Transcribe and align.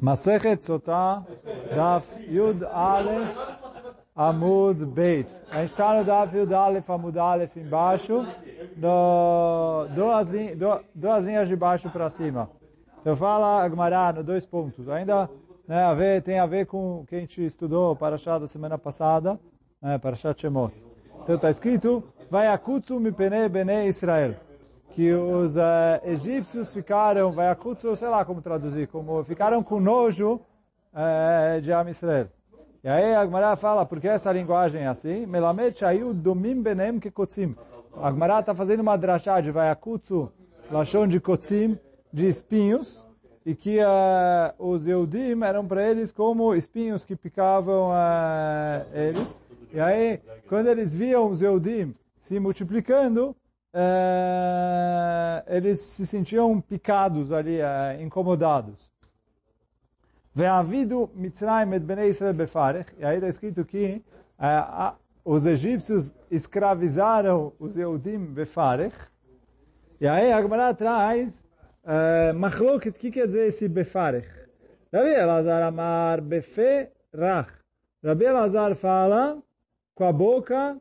Masechet 0.00 0.62
Sotah, 0.62 1.24
Daf 1.74 2.06
Yud 2.28 2.64
Aleph, 2.64 3.36
Amud 4.14 4.84
Beit. 4.86 5.28
A 5.50 5.60
gente 5.60 5.70
está 5.70 5.94
no 5.94 6.04
Daf 6.04 6.36
Yud 6.36 6.52
Aleph, 6.52 6.90
Amud 6.90 7.18
Aleph 7.18 7.56
embaixo, 7.56 8.26
no, 8.76 9.86
duas, 9.94 10.28
linhas, 10.28 10.58
duas 10.94 11.24
linhas 11.24 11.48
de 11.48 11.56
baixo 11.56 11.90
para 11.90 12.08
cima. 12.10 12.50
Então 13.00 13.16
fala 13.16 13.62
Agmará 13.62 14.12
no 14.12 14.22
dois 14.24 14.44
pontos. 14.46 14.88
Ainda 14.88 15.30
né, 15.66 15.82
a 15.84 15.94
ver, 15.94 16.22
tem 16.22 16.38
a 16.38 16.46
ver 16.46 16.66
com 16.66 17.00
o 17.00 17.06
que 17.06 17.16
a 17.16 17.20
gente 17.20 17.44
estudou 17.44 17.96
para 17.96 18.16
a 18.16 18.38
da 18.38 18.46
semana 18.46 18.76
passada, 18.76 19.38
né, 19.80 19.98
para 19.98 20.14
Shemot. 20.16 20.74
Então 21.22 21.36
está 21.36 21.50
escrito, 21.50 22.02
vai 22.30 22.48
akutsu 22.48 23.00
mipene 23.00 23.48
bene 23.48 23.86
Israel. 23.86 24.34
Que 24.94 25.12
os 25.12 25.56
uh, 25.56 25.60
egípcios 26.04 26.72
ficaram, 26.72 27.32
vai 27.32 27.48
akutsu, 27.48 27.96
sei 27.96 28.06
lá 28.06 28.24
como 28.24 28.40
traduzir, 28.40 28.86
como 28.86 29.24
ficaram 29.24 29.60
com 29.60 29.80
nojo 29.80 30.40
uh, 30.92 31.60
de 31.60 31.72
Am 31.72 31.90
Israel. 31.90 32.28
E 32.84 32.88
aí 32.88 33.12
a 33.12 33.24
Gemara 33.24 33.56
fala, 33.56 33.84
por 33.84 34.00
que 34.00 34.06
essa 34.06 34.30
linguagem 34.30 34.82
é 34.82 34.86
assim? 34.86 35.26
Melamed 35.26 35.76
shayu 35.76 36.14
domim 36.14 36.62
benem 36.62 37.00
kekotzim. 37.00 37.56
A 38.00 38.08
Gemara 38.12 38.38
está 38.38 38.54
fazendo 38.54 38.80
uma 38.80 38.96
drachá 38.96 39.40
de 39.40 39.50
vai 39.50 39.68
akutsu, 39.68 40.30
lachon 40.70 41.08
de 41.08 41.18
kotzim, 41.18 41.76
de 42.12 42.28
espinhos, 42.28 43.04
e 43.44 43.52
que 43.52 43.80
uh, 43.80 44.54
os 44.56 44.86
Eudim 44.86 45.42
eram 45.42 45.66
para 45.66 45.90
eles 45.90 46.12
como 46.12 46.54
espinhos 46.54 47.04
que 47.04 47.16
picavam 47.16 47.90
eles. 48.92 49.36
E 49.72 49.80
aí, 49.80 50.20
quando 50.48 50.68
eles 50.68 50.94
viam 50.94 51.28
os 51.30 51.42
Eudim 51.42 51.92
se 52.20 52.38
multiplicando, 52.38 53.34
eh, 53.74 55.44
eles 55.48 55.80
se 55.80 56.06
sentiam 56.06 56.60
picados 56.60 57.32
ali, 57.32 57.60
eh, 57.60 57.98
incomodados. 58.00 58.92
Befarech. 62.32 62.92
E 62.98 63.04
aí 63.04 63.16
está 63.16 63.28
escrito 63.28 63.64
que 63.64 64.02
eh, 64.38 64.92
os 65.24 65.46
egípcios 65.46 66.14
escravizaram 66.30 67.52
os 67.58 67.76
Eudim 67.76 68.18
befarech. 68.18 68.96
E 70.00 70.06
aí 70.06 70.32
a 70.32 70.42
Gemara 70.42 70.74
traz 70.74 71.42
uh, 71.84 72.36
machloket, 72.36 72.96
o 72.96 72.98
que 72.98 73.10
quer 73.10 73.26
dizer 73.26 73.46
esse 73.46 73.68
befarech? 73.68 74.28
Rabi 74.92 75.10
Elazar 75.10 75.62
amar 75.62 76.20
beferach. 76.20 77.50
Rabi 78.04 78.24
Elazar 78.24 78.74
fala 78.74 79.42
com 79.94 80.04
a 80.04 80.12
boca 80.12 80.78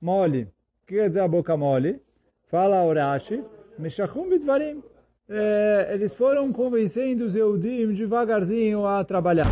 mole. 0.00 0.52
O 0.82 0.86
que 0.86 0.96
quer 0.96 1.08
dizer 1.08 1.20
a 1.20 1.28
boca 1.28 1.56
mole? 1.56 2.02
Fala 2.48 2.82
Urashi, 2.82 3.44
Meshachum 3.78 4.30
Bidvarim. 4.30 4.82
É, 5.28 5.90
eles 5.92 6.14
foram 6.14 6.50
convencendo 6.50 7.26
os 7.26 7.36
Eudim 7.36 7.92
devagarzinho 7.92 8.86
a 8.86 9.04
trabalhar. 9.04 9.44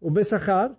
O 0.00 0.08
Bessachar, 0.08 0.70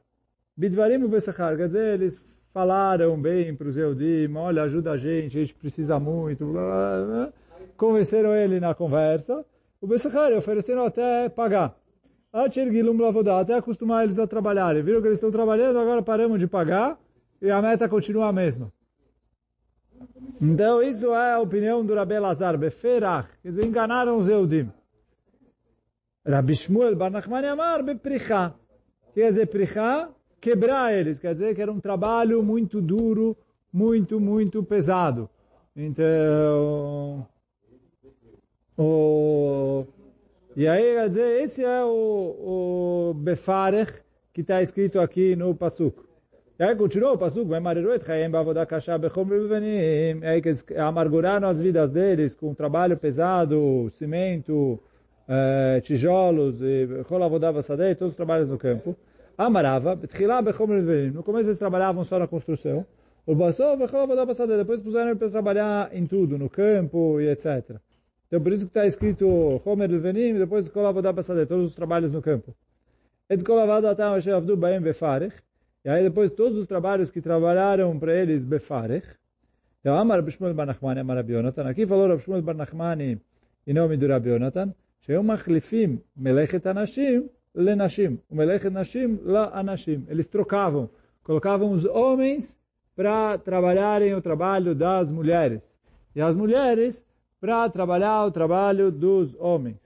Bidvarim 0.55 1.03
o 1.03 1.09
Bessachar, 1.09 1.57
quer 1.57 1.65
dizer, 1.65 1.95
eles 1.95 2.23
falaram 2.53 3.21
bem 3.21 3.53
para 3.53 3.67
os 3.67 3.75
Eudim, 3.75 4.33
olha, 4.37 4.63
ajuda 4.63 4.91
a 4.91 4.97
gente, 4.97 5.37
a 5.37 5.41
gente 5.41 5.53
precisa 5.53 5.99
muito, 5.99 6.45
blá, 6.45 6.61
blá, 6.61 7.05
blá. 7.05 7.33
convenceram 7.75 8.33
ele 8.33 8.61
na 8.61 8.73
conversa. 8.73 9.45
O 9.81 9.87
Bessachar 9.87 10.31
ofereceram 10.31 10.85
até 10.85 11.27
pagar. 11.27 11.77
Até 12.31 13.53
acostumar 13.53 14.05
eles 14.05 14.17
a 14.17 14.25
trabalhar. 14.25 14.81
Viram 14.81 15.01
que 15.01 15.07
eles 15.07 15.17
estão 15.17 15.29
trabalhando, 15.29 15.77
agora 15.77 16.01
paramos 16.01 16.39
de 16.39 16.47
pagar 16.47 16.97
e 17.41 17.51
a 17.51 17.61
meta 17.61 17.89
continua 17.89 18.27
a 18.27 18.33
mesma. 18.33 18.71
Então, 20.41 20.81
isso 20.81 21.13
é 21.13 21.33
a 21.33 21.39
opinião 21.39 21.85
do 21.85 21.95
Rabi 21.95 22.19
Lazar, 22.19 22.57
Beferach, 22.57 23.29
dizer, 23.43 23.65
enganaram 23.65 24.17
os 24.17 24.27
Eudim. 24.27 24.71
Rabi 26.25 26.55
Shmuel 26.55 26.95
Bar 26.95 27.09
Nachmani 27.09 27.47
Amar, 27.47 27.83
Beprichá. 27.83 28.53
Quer 29.13 29.29
dizer, 29.29 29.47
Prichá, 29.47 30.09
quebrar 30.39 30.93
eles, 30.93 31.17
quer 31.17 31.33
dizer 31.33 31.55
que 31.55 31.61
era 31.61 31.71
um 31.71 31.79
trabalho 31.79 32.43
muito 32.43 32.81
duro, 32.81 33.35
muito, 33.73 34.19
muito 34.19 34.61
pesado. 34.61 35.29
Então, 35.75 37.25
o... 38.77 39.85
E 40.55 40.67
aí, 40.67 40.95
quer 40.95 41.07
dizer, 41.07 41.41
esse 41.41 41.63
é 41.63 41.83
o, 41.83 43.09
o 43.09 43.13
Befarech 43.13 43.93
que 44.33 44.41
está 44.41 44.61
escrito 44.61 44.99
aqui 44.99 45.35
no 45.35 45.55
Pasuk. 45.55 46.06
E 46.59 46.63
aí 46.63 46.75
continuou 46.75 47.13
o 47.13 47.17
Pasuk, 47.19 47.47
vai 47.47 47.59
mariru 47.59 47.93
et 47.93 48.03
chaim 48.03 48.31
bavodah 48.31 48.65
kasha 48.65 48.97
bechom 48.97 49.25
ruvenim. 49.25 50.25
Aí 50.25 50.41
que 50.41 50.73
amarguraram 50.75 51.47
as 51.47 51.61
vidas 51.61 51.91
deles 51.91 52.33
com 52.33 52.51
trabalho 52.55 52.97
pesado, 52.97 53.91
cimento, 53.91 54.79
eh, 55.29 55.79
tijolos, 55.83 56.59
e 56.59 57.03
chol 57.07 57.21
avodah 57.21 57.51
vasadei, 57.51 57.93
todos 57.93 58.13
os 58.13 58.17
trabalhos 58.17 58.49
no 58.49 58.57
campo. 58.57 58.95
Amarava, 59.37 59.95
betchilá 59.95 60.41
bechom 60.41 60.65
ruvenim. 60.65 61.11
No 61.11 61.21
começo 61.21 61.47
eles 61.47 61.59
trabalhavam 61.59 62.03
só 62.03 62.17
na 62.17 62.27
construção. 62.27 62.83
O 63.23 63.35
basov, 63.35 63.87
chol 63.87 64.01
avodah 64.01 64.25
vasadei. 64.25 64.57
Depois 64.57 64.81
puseram 64.81 65.15
para 65.15 65.29
trabalhar 65.29 65.95
em 65.95 66.07
tudo, 66.07 66.39
no 66.39 66.49
campo 66.49 67.21
e 67.21 67.27
etc. 67.29 67.77
Então 68.27 68.41
por 68.41 68.51
isso 68.51 68.65
que 68.65 68.71
está 68.71 68.87
escrito 68.87 69.61
Homer 69.63 69.91
Levenim, 69.91 70.33
depois 70.39 70.67
Kol 70.67 70.87
Avodah 70.87 71.13
Basadeh, 71.13 71.45
todos 71.45 71.67
os 71.67 71.75
trabalhos 71.75 72.11
no 72.11 72.21
campo. 72.21 72.53
Et 73.29 73.41
Kol 73.43 73.59
Avodah 73.59 73.95
Tam 73.95 74.15
Asher 74.15 74.33
Avdu 74.33 74.57
Baem 74.57 74.81
Befarech, 74.81 75.35
e 75.86 75.88
aí 75.88 76.02
depois 76.02 76.30
todos 76.30 76.56
os 76.58 76.66
trabalhos 76.66 77.10
que 77.10 77.20
trabalharam 77.20 77.98
para 77.98 78.14
eles 78.14 78.44
Befarech. 78.44 79.06
Então 79.80 79.96
Amar 79.96 80.22
Bishmuel 80.22 80.54
Bar 80.54 80.66
Nachmani 80.66 81.00
Amar 81.00 81.16
Rabi 81.16 81.32
Yonatan. 81.32 81.68
Aqui 81.68 81.86
falou 81.86 82.08
Rabi 82.08 82.22
Shmuel 82.22 82.42
Bar 82.42 82.54
Nachmani 82.54 83.20
em 83.66 83.72
nome 83.72 83.96
do 83.96 84.06
Rabi 84.06 84.30
Yonatan, 84.30 84.70
שהיו 85.00 85.22
מחליפים 85.22 85.98
מלאכת 86.16 86.66
הנשים 86.66 87.26
לנשים, 87.54 88.16
ומלאכת 88.30 88.72
נשים 88.72 89.18
לאנשים. 89.24 90.04
Eles 90.08 90.28
trocavam, 90.28 90.88
colocavam 91.22 91.70
os 91.72 91.84
homens 91.84 92.56
para 92.94 93.38
trabalharem 93.38 94.14
o 94.14 94.22
trabalho 94.22 94.74
das 94.74 95.10
mulheres. 95.10 95.60
E 96.14 96.20
as 96.20 96.36
mulheres 96.36 97.04
para 97.40 97.68
trabalhar 97.68 98.24
o 98.24 98.30
trabalho 98.30 98.92
dos 98.92 99.34
homens. 99.38 99.76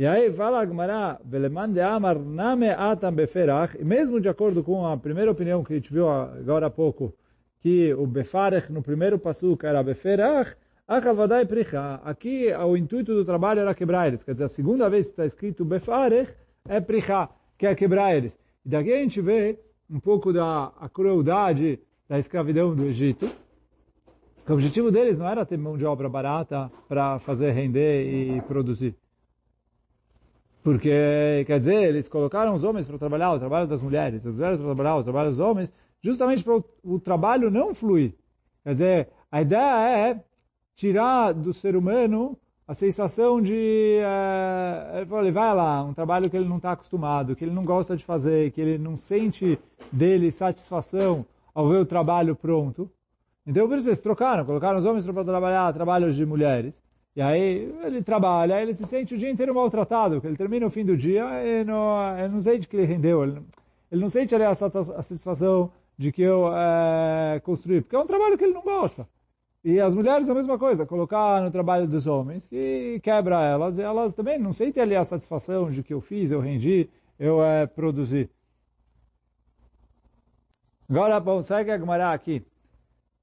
E 0.00 0.06
aí 0.06 0.32
fala 0.32 0.62
Agmará, 0.62 1.20
Veleman 1.22 1.70
de 1.70 1.80
Amar 1.82 2.18
Name 2.18 2.70
Atam 2.70 3.12
Beferach, 3.12 3.76
e 3.78 3.84
mesmo 3.84 4.18
de 4.18 4.30
acordo 4.30 4.64
com 4.64 4.86
a 4.86 4.96
primeira 4.96 5.30
opinião 5.30 5.62
que 5.62 5.74
a 5.74 5.76
gente 5.76 5.92
viu 5.92 6.08
agora 6.08 6.68
há 6.68 6.70
pouco, 6.70 7.14
que 7.60 7.92
o 7.92 8.06
Befarech 8.06 8.72
no 8.72 8.82
primeiro 8.82 9.18
passuca 9.18 9.68
era 9.68 9.82
Beferach, 9.82 10.56
Akavadai 10.88 11.44
Pricha. 11.44 12.00
Aqui 12.02 12.50
o 12.50 12.78
intuito 12.78 13.12
do 13.12 13.26
trabalho 13.26 13.60
era 13.60 13.74
quebrar 13.74 14.08
eles. 14.08 14.24
Quer 14.24 14.32
dizer, 14.32 14.44
a 14.44 14.48
segunda 14.48 14.88
vez 14.88 15.04
que 15.04 15.12
está 15.12 15.26
escrito 15.26 15.66
Befarech 15.66 16.32
é 16.66 16.80
Pricha, 16.80 17.28
que 17.58 17.66
é 17.66 17.74
quebrar 17.74 18.16
eles. 18.16 18.32
E 18.64 18.70
daqui 18.70 18.94
a 18.94 19.02
gente 19.02 19.20
vê 19.20 19.58
um 19.90 20.00
pouco 20.00 20.32
da 20.32 20.72
crueldade 20.94 21.78
da 22.08 22.18
escravidão 22.18 22.74
do 22.74 22.86
Egito. 22.86 23.28
O 24.48 24.52
objetivo 24.54 24.90
deles 24.90 25.18
não 25.18 25.28
era 25.28 25.44
ter 25.44 25.58
mão 25.58 25.76
de 25.76 25.84
obra 25.84 26.08
barata 26.08 26.72
para 26.88 27.18
fazer 27.18 27.50
render 27.50 28.36
e 28.36 28.40
produzir. 28.40 28.96
Porque, 30.62 31.44
quer 31.46 31.58
dizer, 31.58 31.82
eles 31.82 32.08
colocaram 32.08 32.54
os 32.54 32.64
homens 32.64 32.86
para 32.86 32.98
trabalhar 32.98 33.32
o 33.32 33.38
trabalho 33.38 33.66
das 33.66 33.80
mulheres, 33.80 34.26
as 34.26 34.34
mulheres 34.34 34.58
para 34.58 34.66
trabalhar 34.66 34.96
o 34.96 35.02
trabalho 35.02 35.30
dos 35.30 35.40
homens, 35.40 35.72
justamente 36.02 36.44
para 36.44 36.56
o, 36.56 36.64
o 36.84 37.00
trabalho 37.00 37.50
não 37.50 37.74
fluir. 37.74 38.14
Quer 38.62 38.72
dizer, 38.72 39.08
a 39.32 39.40
ideia 39.40 40.10
é 40.10 40.24
tirar 40.74 41.32
do 41.32 41.52
ser 41.52 41.76
humano 41.76 42.36
a 42.70 42.74
sensação 42.74 43.42
de, 43.42 43.98
é, 44.00 45.00
ele 45.00 45.32
vai 45.32 45.54
lá, 45.54 45.82
um 45.82 45.92
trabalho 45.92 46.30
que 46.30 46.36
ele 46.36 46.48
não 46.48 46.58
está 46.58 46.72
acostumado, 46.72 47.34
que 47.34 47.44
ele 47.44 47.52
não 47.52 47.64
gosta 47.64 47.96
de 47.96 48.04
fazer, 48.04 48.52
que 48.52 48.60
ele 48.60 48.78
não 48.78 48.96
sente 48.96 49.58
dele 49.90 50.30
satisfação 50.30 51.26
ao 51.52 51.68
ver 51.68 51.78
o 51.78 51.84
trabalho 51.86 52.36
pronto. 52.36 52.88
Então, 53.44 53.66
por 53.66 53.76
isso 53.76 53.88
eles 53.88 54.00
trocaram, 54.00 54.44
colocaram 54.44 54.78
os 54.78 54.84
homens 54.84 55.04
para 55.04 55.24
trabalhar 55.24 55.72
trabalhos 55.72 56.14
de 56.14 56.24
mulheres. 56.24 56.72
E 57.20 57.22
aí 57.22 57.74
ele 57.84 58.02
trabalha, 58.02 58.62
ele 58.62 58.72
se 58.72 58.86
sente 58.86 59.14
o 59.14 59.18
dia 59.18 59.28
inteiro 59.30 59.54
maltratado, 59.54 60.22
que 60.22 60.26
ele 60.26 60.38
termina 60.38 60.64
o 60.64 60.70
fim 60.70 60.86
do 60.86 60.96
dia 60.96 61.22
e 61.44 61.62
não, 61.64 62.18
ele 62.18 62.28
não 62.28 62.40
sente 62.40 62.66
que 62.66 62.74
ele 62.74 62.86
rendeu, 62.86 63.22
ele, 63.22 63.42
ele 63.92 64.00
não 64.00 64.08
sente 64.08 64.34
ali 64.34 64.44
a, 64.44 64.52
a 64.52 64.54
satisfação 65.02 65.70
de 65.98 66.10
que 66.12 66.22
eu 66.22 66.48
é, 66.56 67.38
construí, 67.40 67.82
porque 67.82 67.94
é 67.94 67.98
um 67.98 68.06
trabalho 68.06 68.38
que 68.38 68.44
ele 68.44 68.54
não 68.54 68.62
gosta. 68.62 69.06
E 69.62 69.78
as 69.78 69.94
mulheres 69.94 70.30
a 70.30 70.34
mesma 70.34 70.58
coisa, 70.58 70.86
colocar 70.86 71.42
no 71.42 71.50
trabalho 71.50 71.86
dos 71.86 72.06
homens, 72.06 72.46
que 72.48 72.98
quebra 73.02 73.44
elas, 73.44 73.76
e 73.76 73.82
elas 73.82 74.14
também 74.14 74.38
não 74.38 74.54
sentem 74.54 74.82
ali 74.82 74.96
a 74.96 75.04
satisfação 75.04 75.70
de 75.70 75.82
que 75.82 75.92
eu 75.92 76.00
fiz, 76.00 76.30
eu 76.30 76.40
rendi, 76.40 76.88
eu 77.18 77.44
é, 77.44 77.66
produzi. 77.66 78.30
Agora, 80.88 81.20
bom, 81.20 81.42
segue 81.42 81.70
a 81.70 81.78
Gemara 81.78 82.14
aqui. 82.14 82.42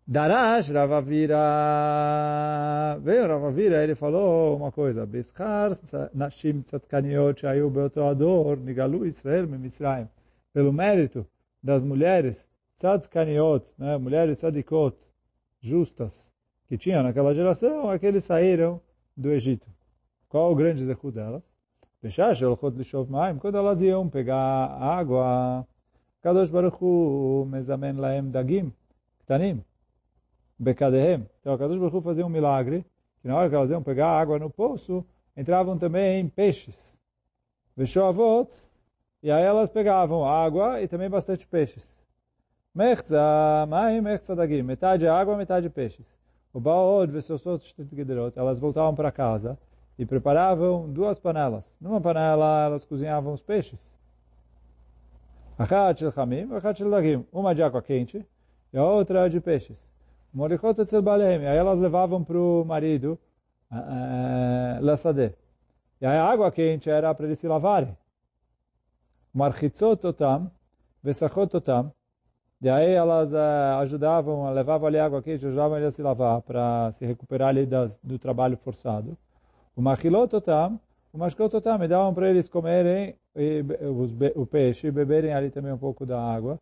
Darash 0.10 0.70
Ravavira, 0.70 1.38
veio 3.02 3.28
Ravavira, 3.28 3.84
ele 3.84 3.94
falou 3.94 4.56
uma 4.56 4.72
coisa, 4.72 5.06
Bishar 5.06 5.78
Nashim 6.14 6.62
Tzadkaniot 6.62 7.42
Shayu 7.42 7.70
Beoto 7.70 8.02
Ador 8.04 8.56
Nigalu 8.56 9.06
Israel 9.06 9.46
Mitzrayim. 9.48 10.08
Pelo 10.54 10.72
mérito 10.72 11.28
das 11.62 11.84
mulheres 11.84 12.48
Tzadkaniot, 12.78 13.66
né, 13.78 13.98
mulheres 13.98 14.38
Tzadikot, 14.38 14.96
justas, 15.60 16.18
que 16.70 16.78
tinham 16.78 17.04
naquela 17.04 17.36
geração, 17.36 17.92
é 17.92 18.00
que 18.00 18.06
eles 18.06 18.24
saíram 18.24 18.80
do 19.16 19.30
Egito. 19.34 19.68
Qual 20.30 20.54
o 20.54 20.56
grande 20.56 20.84
executo 20.84 21.16
delas? 21.16 21.44
Bechá, 22.02 22.34
Shelchot 22.34 22.78
Lishov 22.78 23.12
Maim, 23.12 23.38
quando 23.40 23.58
elas 23.58 23.82
iam 23.82 24.08
pegar 24.08 24.38
água, 24.38 25.68
Kadosh 26.22 26.50
Baruch 26.50 26.78
Hu 26.82 27.46
mezamen 27.52 27.98
laem 27.98 28.32
dagim, 28.32 28.72
ktanim, 29.26 29.62
bekadehem. 30.58 31.28
Então, 31.42 31.58
Kadosh 31.58 31.80
Baruch 31.80 32.04
fazia 32.04 32.26
um 32.26 32.30
milagre, 32.30 32.86
que 33.22 33.28
na 33.28 33.36
hora 33.36 33.50
que 33.50 33.56
elas 33.56 33.70
iam 33.70 33.82
pegar 33.84 34.10
água 34.10 34.40
no 34.40 34.50
poço, 34.50 35.06
entravam 35.36 35.78
também 35.78 36.28
peixes. 36.30 36.98
Veshovot, 37.76 38.50
e 39.22 39.32
aí 39.32 39.44
elas 39.44 39.70
pegavam 39.70 40.26
água 40.26 40.82
e 40.82 40.88
também 40.88 41.10
bastante 41.10 41.48
peixes. 41.48 41.96
Mechza, 42.74 43.20
maim, 43.68 44.02
mechza 44.02 44.36
dagim, 44.36 44.62
metade 44.62 45.08
água, 45.08 45.36
metade 45.36 45.70
peixes. 45.70 46.06
O 46.54 46.60
baod, 46.60 47.12
vesosot, 47.12 47.76
elas 48.36 48.60
voltavam 48.60 48.96
para 48.96 49.12
casa, 49.12 49.58
e 49.98 50.06
preparavam 50.06 50.92
duas 50.92 51.20
panelas. 51.20 51.76
Numa 51.82 52.00
panela 52.00 52.66
elas 52.66 52.86
cozinhavam 52.86 53.34
os 53.34 53.42
peixes. 53.42 53.80
Achat 55.58 56.00
shel 56.00 56.12
chamim, 56.12 56.54
achat 56.54 56.78
shel 56.78 56.92
dagim. 56.92 57.26
Uma 57.32 57.56
de 57.56 57.64
água 57.64 57.82
quente 57.82 58.24
e 58.72 58.78
a 58.78 58.84
outra 58.84 59.28
de 59.28 59.42
peixes. 59.42 59.87
Morichot 60.38 60.80
etzel. 60.80 61.02
Aí 61.10 61.58
elas 61.58 61.80
levavam 61.80 62.24
para 62.24 62.38
o 62.38 62.64
marido 62.64 63.18
lasadeh. 64.82 65.34
E 66.00 66.06
a 66.06 66.24
água 66.24 66.52
quente 66.52 66.92
era 66.92 67.12
para 67.16 67.26
eles 67.26 67.40
se 67.40 67.48
lavarem. 67.48 67.98
Marchitzot 69.34 70.06
otam, 70.06 70.52
vesachot 71.04 71.58
otam. 71.58 71.92
E 72.62 72.70
aí 72.70 72.92
elas 72.92 73.34
ajudavam, 73.34 74.54
levavam 74.54 74.88
ali 74.88 75.00
água 75.00 75.24
quente, 75.24 75.44
ajudavam 75.48 75.78
ele 75.78 75.88
a 75.88 75.92
se 75.92 76.04
lavar 76.04 76.40
para 76.44 76.92
se 76.92 77.04
recuperar 77.04 77.50
ali 77.50 77.66
das, 77.66 78.00
do 78.04 78.20
trabalho 78.20 78.58
forçado. 78.58 79.18
O 79.76 79.82
machilototam, 79.82 80.80
o 81.12 81.18
mashkototam, 81.18 81.84
e 81.84 81.88
davam 81.88 82.14
para 82.14 82.30
eles 82.30 82.48
comerem 82.48 83.16
os, 83.82 84.16
o 84.36 84.46
peixe, 84.46 84.92
beberem 84.92 85.34
ali 85.34 85.50
também 85.50 85.72
um 85.72 85.78
pouco 85.80 86.06
da 86.06 86.22
água. 86.22 86.60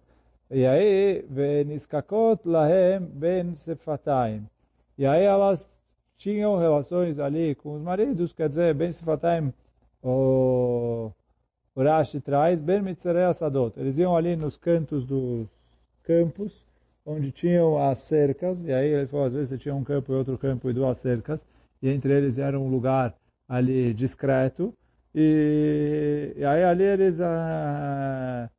E 0.52 0.66
aí, 0.66 1.26
veniskakot 1.28 2.48
lahem 2.48 3.00
ben 3.00 3.56
sefataim. 3.56 4.48
E 4.98 5.06
aí 5.06 5.24
elas 5.24 5.70
tinham 6.18 6.58
relações 6.58 7.20
ali 7.20 7.56
com 7.56 7.74
os 7.74 7.82
maridos, 7.82 8.32
quer 8.32 8.48
dizer, 8.48 8.74
ben 8.74 8.92
sefataim, 8.92 9.52
o, 10.04 11.12
Rashi 11.76 12.22
traz, 12.22 12.62
ben 12.62 12.82
mitzarei 12.82 13.24
asadot. 13.24 13.78
Eles 13.80 13.98
iam 13.98 14.16
ali 14.16 14.36
nos 14.36 14.56
cantos 14.56 15.04
dos 15.06 15.48
campos, 16.04 16.64
onde 17.06 17.32
tinham 17.32 17.78
as 17.78 18.00
cercas, 18.00 18.64
e 18.64 18.72
aí 18.72 18.90
ele 18.90 19.08
falou, 19.08 19.26
às 19.26 19.34
vezes 19.34 19.60
tinha 19.60 19.76
um 19.76 19.84
campo 19.84 20.14
e 20.14 20.16
outro 20.16 20.38
campo 20.38 20.70
e 20.70 20.74
duas 20.74 20.98
cercas, 20.98 21.44
e 21.82 21.90
entre 21.90 22.14
eles 22.14 22.38
era 22.38 22.60
um 22.60 22.70
lugar 22.70 23.16
ali 23.48 23.94
discreto, 23.94 24.74
e, 25.14 26.34
e 26.38 26.46
aí 26.46 26.64
ali 26.64 26.84
eles 26.84 27.20
uh, 27.20 28.50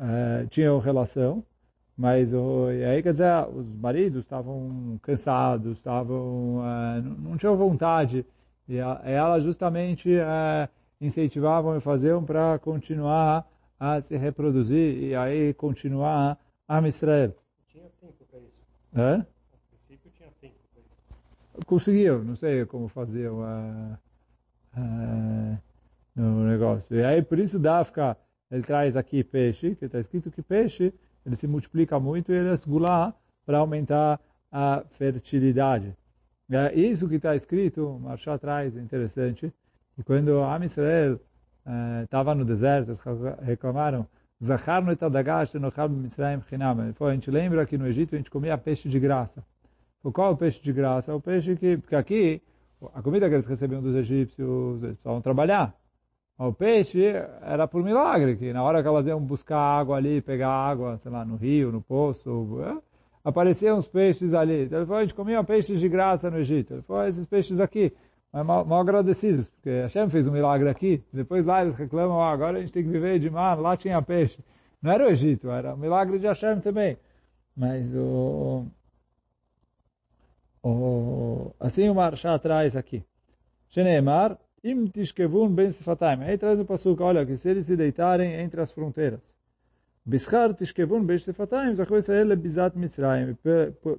uh, 0.00 0.46
tinham 0.48 0.78
relação, 0.78 1.44
mas 1.96 2.32
uh, 2.32 2.72
e 2.72 2.84
aí 2.84 3.02
quer 3.02 3.12
dizer, 3.12 3.46
os 3.54 3.66
maridos 3.68 4.24
estavam 4.24 4.98
cansados, 5.02 5.76
estavam, 5.76 6.60
ah, 6.62 7.00
não, 7.02 7.30
não 7.30 7.36
tinham 7.36 7.56
vontade, 7.56 8.24
e 8.68 8.76
elas 8.76 9.44
justamente 9.44 10.08
incentivavam 11.00 11.76
e 11.76 11.80
faziam 11.80 12.24
para 12.24 12.58
continuar 12.60 13.46
a 13.78 14.00
se 14.00 14.16
reproduzir 14.16 15.02
e 15.02 15.14
aí 15.14 15.52
continuar 15.54 16.38
a 16.68 16.86
Israel. 16.86 17.34
Tinha 17.66 17.84
tempo 18.00 18.24
para 18.30 18.38
isso. 18.38 18.62
É? 18.94 19.26
conseguiam, 21.66 22.22
não 22.22 22.36
sei 22.36 22.64
como 22.66 22.88
faziam 22.88 23.40
uh, 23.40 23.98
uh, 24.76 25.58
no 26.14 26.44
negócio. 26.44 26.96
E 26.96 27.04
aí, 27.04 27.22
por 27.22 27.38
isso, 27.38 27.58
Dafka, 27.58 28.16
ele 28.50 28.62
traz 28.62 28.96
aqui 28.96 29.22
peixe, 29.22 29.74
que 29.76 29.84
está 29.84 30.00
escrito 30.00 30.30
que 30.30 30.42
peixe, 30.42 30.92
ele 31.24 31.36
se 31.36 31.46
multiplica 31.46 31.98
muito 32.00 32.32
e 32.32 32.34
ele 32.34 32.48
é 32.48 32.56
segulá 32.56 33.14
para 33.46 33.58
aumentar 33.58 34.20
a 34.50 34.82
fertilidade. 34.98 35.96
É 36.50 36.74
isso 36.74 37.08
que 37.08 37.14
está 37.14 37.36
escrito, 37.36 37.98
Marchá 38.02 38.36
traz, 38.36 38.76
é 38.76 38.80
interessante, 38.80 39.52
que 39.94 40.02
quando 40.02 40.42
a 40.42 40.64
Israel 40.64 41.20
estava 42.02 42.32
uh, 42.32 42.34
no 42.34 42.44
deserto, 42.44 42.98
reclamaram, 43.42 44.06
Zacharno 44.42 44.90
et 44.90 45.02
adagash 45.02 45.54
enochal 45.54 45.88
b'Mitzrayim 45.88 46.40
chinam. 46.48 46.94
A 46.98 47.12
gente 47.12 47.30
lembra 47.30 47.66
que 47.66 47.76
no 47.76 47.86
Egito 47.86 48.14
a 48.14 48.18
gente 48.18 48.30
comia 48.30 48.56
peixe 48.56 48.88
de 48.88 48.98
graça. 48.98 49.44
Qual 50.02 50.30
é 50.30 50.32
o 50.32 50.36
peixe 50.36 50.62
de 50.62 50.72
graça? 50.72 51.12
É 51.12 51.14
o 51.14 51.20
peixe 51.20 51.54
que, 51.56 51.76
porque 51.76 51.94
aqui, 51.94 52.42
a 52.94 53.02
comida 53.02 53.28
que 53.28 53.34
eles 53.34 53.46
recebiam 53.46 53.82
dos 53.82 53.94
egípcios, 53.94 54.82
eles 54.82 54.94
precisavam 54.94 55.20
trabalhar. 55.20 55.74
O 56.42 56.54
peixe 56.54 57.04
era 57.42 57.68
por 57.68 57.84
milagre, 57.84 58.34
que 58.34 58.50
na 58.50 58.62
hora 58.62 58.80
que 58.80 58.88
elas 58.88 59.06
iam 59.06 59.20
buscar 59.20 59.58
água 59.58 59.98
ali, 59.98 60.22
pegar 60.22 60.48
água, 60.48 60.96
sei 60.96 61.12
lá, 61.12 61.22
no 61.22 61.36
rio, 61.36 61.70
no 61.70 61.82
poço, 61.82 62.62
é, 62.62 62.78
apareciam 63.22 63.76
os 63.76 63.86
peixes 63.86 64.32
ali. 64.32 64.64
Então 64.64 64.78
ele 64.78 64.86
falou, 64.86 65.00
a 65.00 65.04
gente 65.04 65.14
comia 65.14 65.44
peixes 65.44 65.78
de 65.78 65.86
graça 65.86 66.30
no 66.30 66.38
Egito. 66.38 66.72
Ele 66.72 66.82
falou, 66.82 67.06
esses 67.06 67.26
peixes 67.26 67.60
aqui, 67.60 67.92
mas 68.32 68.46
mal, 68.46 68.64
mal 68.64 68.80
agradecidos, 68.80 69.50
porque 69.50 69.82
Hashem 69.82 70.08
fez 70.08 70.26
um 70.26 70.32
milagre 70.32 70.70
aqui. 70.70 71.04
Depois 71.12 71.44
lá 71.44 71.60
eles 71.60 71.74
reclamam, 71.74 72.22
ah, 72.22 72.32
agora 72.32 72.56
a 72.56 72.60
gente 72.62 72.72
tem 72.72 72.84
que 72.84 72.88
viver 72.88 73.18
de 73.18 73.28
mar, 73.28 73.60
lá 73.60 73.76
tinha 73.76 74.00
peixe. 74.00 74.38
Não 74.80 74.90
era 74.90 75.06
o 75.06 75.10
Egito, 75.10 75.50
era 75.50 75.74
um 75.74 75.76
milagre 75.76 76.18
de 76.18 76.26
Hashem 76.26 76.58
também. 76.60 76.96
Mas 77.54 77.94
o 77.94 78.64
o, 80.62 81.52
assim 81.60 81.86
o 81.90 81.94
Marsha 81.94 82.38
traz 82.38 82.74
aqui. 82.76 83.04
Sheneemar, 83.68 84.38
tishkevun. 84.92 85.54
Aí 86.20 86.38
traz 86.38 86.60
o 86.60 86.64
passuco, 86.64 87.02
olha, 87.02 87.24
que 87.24 87.36
se 87.36 87.50
eles 87.50 87.66
se 87.66 87.76
deitarem 87.76 88.34
entre 88.40 88.60
as 88.60 88.72
fronteiras. 88.72 89.20
Tishkevun 90.58 91.04
bizat. 91.04 92.74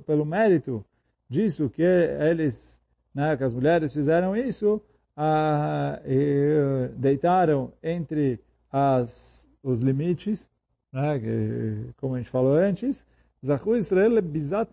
Pelo 0.06 0.26
mérito 0.26 0.86
disso 1.30 1.70
que 1.70 1.82
eles, 1.82 2.82
né, 3.16 3.38
que 3.38 3.44
as 3.44 3.54
mulheres 3.54 3.94
fizeram 3.94 4.36
isso, 4.36 4.82
a, 5.16 6.02
e, 6.06 6.90
deitaram 6.96 7.72
entre 7.82 8.40
as, 8.72 9.48
os 9.64 9.80
limites, 9.80 10.50
né, 10.92 11.20
que, 11.20 11.94
como 11.98 12.16
a 12.16 12.18
gente 12.18 12.30
falou 12.30 12.56
antes, 12.56 13.04
Bizat. 13.42 14.70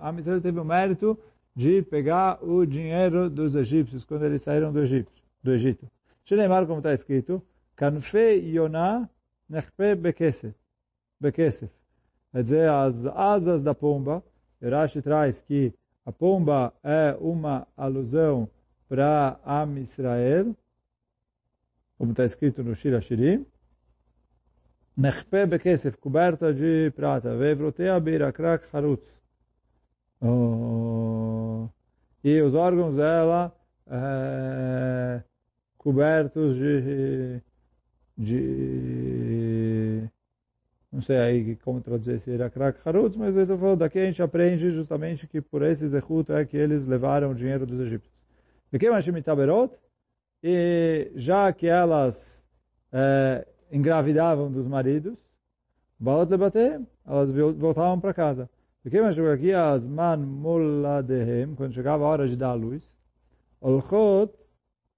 A 0.00 0.14
Israel 0.18 0.40
teve 0.40 0.58
o 0.58 0.64
mérito 0.64 1.18
de 1.54 1.82
pegar 1.82 2.42
o 2.42 2.64
dinheiro 2.64 3.28
dos 3.28 3.54
egípcios 3.54 4.04
quando 4.04 4.24
eles 4.24 4.42
saíram 4.42 4.72
do 4.72 4.80
Egito. 4.80 5.12
Do 5.42 5.52
Egito. 5.52 5.86
Shneimar, 6.24 6.66
como 6.66 6.78
está 6.78 6.92
escrito, 6.94 7.42
Kanfe 7.76 8.36
Yonah 8.36 9.08
Nechpe 9.48 9.94
Bekesef. 9.94 10.54
Bekesef. 11.20 11.70
Quer 12.32 12.42
dizer, 12.42 12.70
as 12.70 13.04
asas 13.06 13.62
da 13.62 13.74
pomba, 13.74 14.24
Rashi 14.62 15.02
traz 15.02 15.42
que 15.42 15.72
a 16.06 16.10
pomba 16.10 16.72
é 16.82 17.14
uma 17.20 17.66
alusão 17.76 18.48
para 18.88 19.38
Am 19.44 19.78
Israel, 19.78 20.56
como 21.98 22.12
está 22.12 22.24
escrito 22.24 22.62
no 22.62 22.74
Shira 22.74 23.00
Shirim, 23.00 23.44
Nechpe 24.96 25.46
Bekesef, 25.46 25.96
coberta 25.98 26.52
de 26.52 26.90
prata, 26.96 27.36
Vevrotea 27.36 27.98
Birakrak 28.00 28.68
Harutz. 28.72 29.21
Oh, 30.24 31.68
e 32.22 32.40
os 32.40 32.54
órgãos 32.54 32.94
dela 32.94 33.52
é, 33.88 35.20
cobertos 35.76 36.54
de, 36.54 37.42
de 38.16 40.08
não 40.92 41.00
sei 41.00 41.16
aí 41.16 41.56
como 41.56 41.80
traduzir 41.80 42.20
se 42.20 42.30
era 42.30 42.48
crack 42.48 42.78
harutz, 42.84 43.16
mas 43.16 43.36
ele 43.36 43.56
falou, 43.56 43.74
daqui 43.74 43.98
a 43.98 44.04
gente 44.04 44.22
aprende 44.22 44.70
justamente 44.70 45.26
que 45.26 45.40
por 45.40 45.62
esse 45.62 45.86
zehut 45.86 46.30
é 46.30 46.44
que 46.44 46.56
eles 46.56 46.86
levaram 46.86 47.30
o 47.30 47.34
dinheiro 47.34 47.66
dos 47.66 47.80
egípcios. 47.80 48.14
E 48.72 48.78
que 48.78 48.90
mais? 48.90 49.04
E 50.44 51.10
já 51.16 51.52
que 51.52 51.66
elas 51.66 52.46
é, 52.92 53.46
engravidavam 53.72 54.52
dos 54.52 54.68
maridos, 54.68 55.16
balot 55.98 56.30
lebatem, 56.30 56.86
elas 57.06 57.30
voltavam 57.30 57.98
para 57.98 58.14
casa. 58.14 58.50
Man 59.88 60.18
moladehem, 60.18 61.54
quando 61.54 61.72
chegava 61.72 62.04
a 62.04 62.08
hora 62.08 62.26
de 62.26 62.36
dar 62.36 62.50
a 62.50 62.54
luz, 62.54 62.90
olchot 63.60 64.34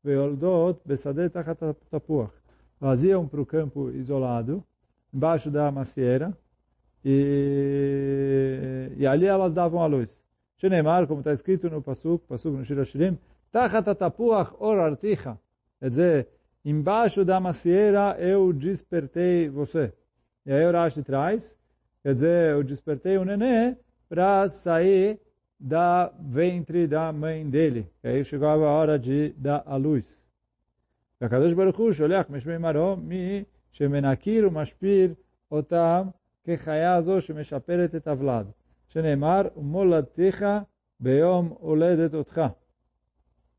veoldot 0.03 0.81
besadet 0.87 1.31
tachat 1.31 1.59
tapuach. 1.91 2.33
Elas 2.81 3.05
iam 3.05 3.29
para 3.29 3.43
o 3.43 3.47
campo 3.47 3.91
isolado, 3.91 4.64
embaixo 5.12 5.50
da 5.50 5.71
macieira, 5.71 6.35
e, 7.05 9.07
ali 9.07 9.26
elas 9.26 9.53
davam 9.53 9.83
a 9.83 9.87
luz. 9.87 10.19
Shenemar, 10.57 11.07
como 11.07 11.21
está 11.21 11.35
escrito 11.35 11.69
no 11.69 11.83
Pasuk, 11.83 12.26
Pasuk 12.26 12.57
no 12.57 12.64
Shirashirim, 12.64 13.19
tachat 13.53 13.95
tapuach 13.95 14.55
or 14.61 14.79
articha. 14.79 15.38
Quer 15.79 15.91
dizer, 15.91 16.29
embaixo 16.64 17.23
da 17.23 17.38
macieira 17.38 18.17
eu 18.19 18.50
despertei 18.50 19.50
você. 19.50 19.93
E 20.47 20.53
aí 20.53 20.67
o 20.67 20.73
Rashi 20.73 21.03
traz, 21.03 21.59
quer 22.03 22.13
dizer, 22.13 22.51
eu 22.51 22.63
despertei 22.63 23.17
o 23.17 23.25
nenê 23.25 23.75
para 24.10 24.48
sair 24.50 25.19
da 25.60 26.12
ventre 26.19 26.88
da 26.88 27.12
mãe 27.12 27.50
dele. 27.50 27.88
E 28.03 28.08
aí 28.08 28.24
chegava 28.24 28.65
a 28.65 28.72
hora 28.72 28.98
de 28.98 29.34
dar 29.38 29.63
a 29.65 29.75
luz. 29.75 30.19
והקדוש 31.22 31.53
ברוך 31.53 31.77
הוא 31.77 31.91
שולח 31.91 32.29
משמי 32.29 32.58
מרום 32.58 33.00
מי 33.08 33.43
שמנקיר 33.72 34.48
ומשפיר 34.48 35.13
אותם 35.51 36.08
כחיה 36.43 37.01
זו 37.01 37.22
שמשפרת 37.22 37.96
את 37.96 38.08
הוולד, 38.08 38.48
שנאמר, 38.88 39.41
ומולדתך 39.55 40.46
ביום 41.00 41.53
הולדת 41.60 42.13
אותך. 42.13 42.41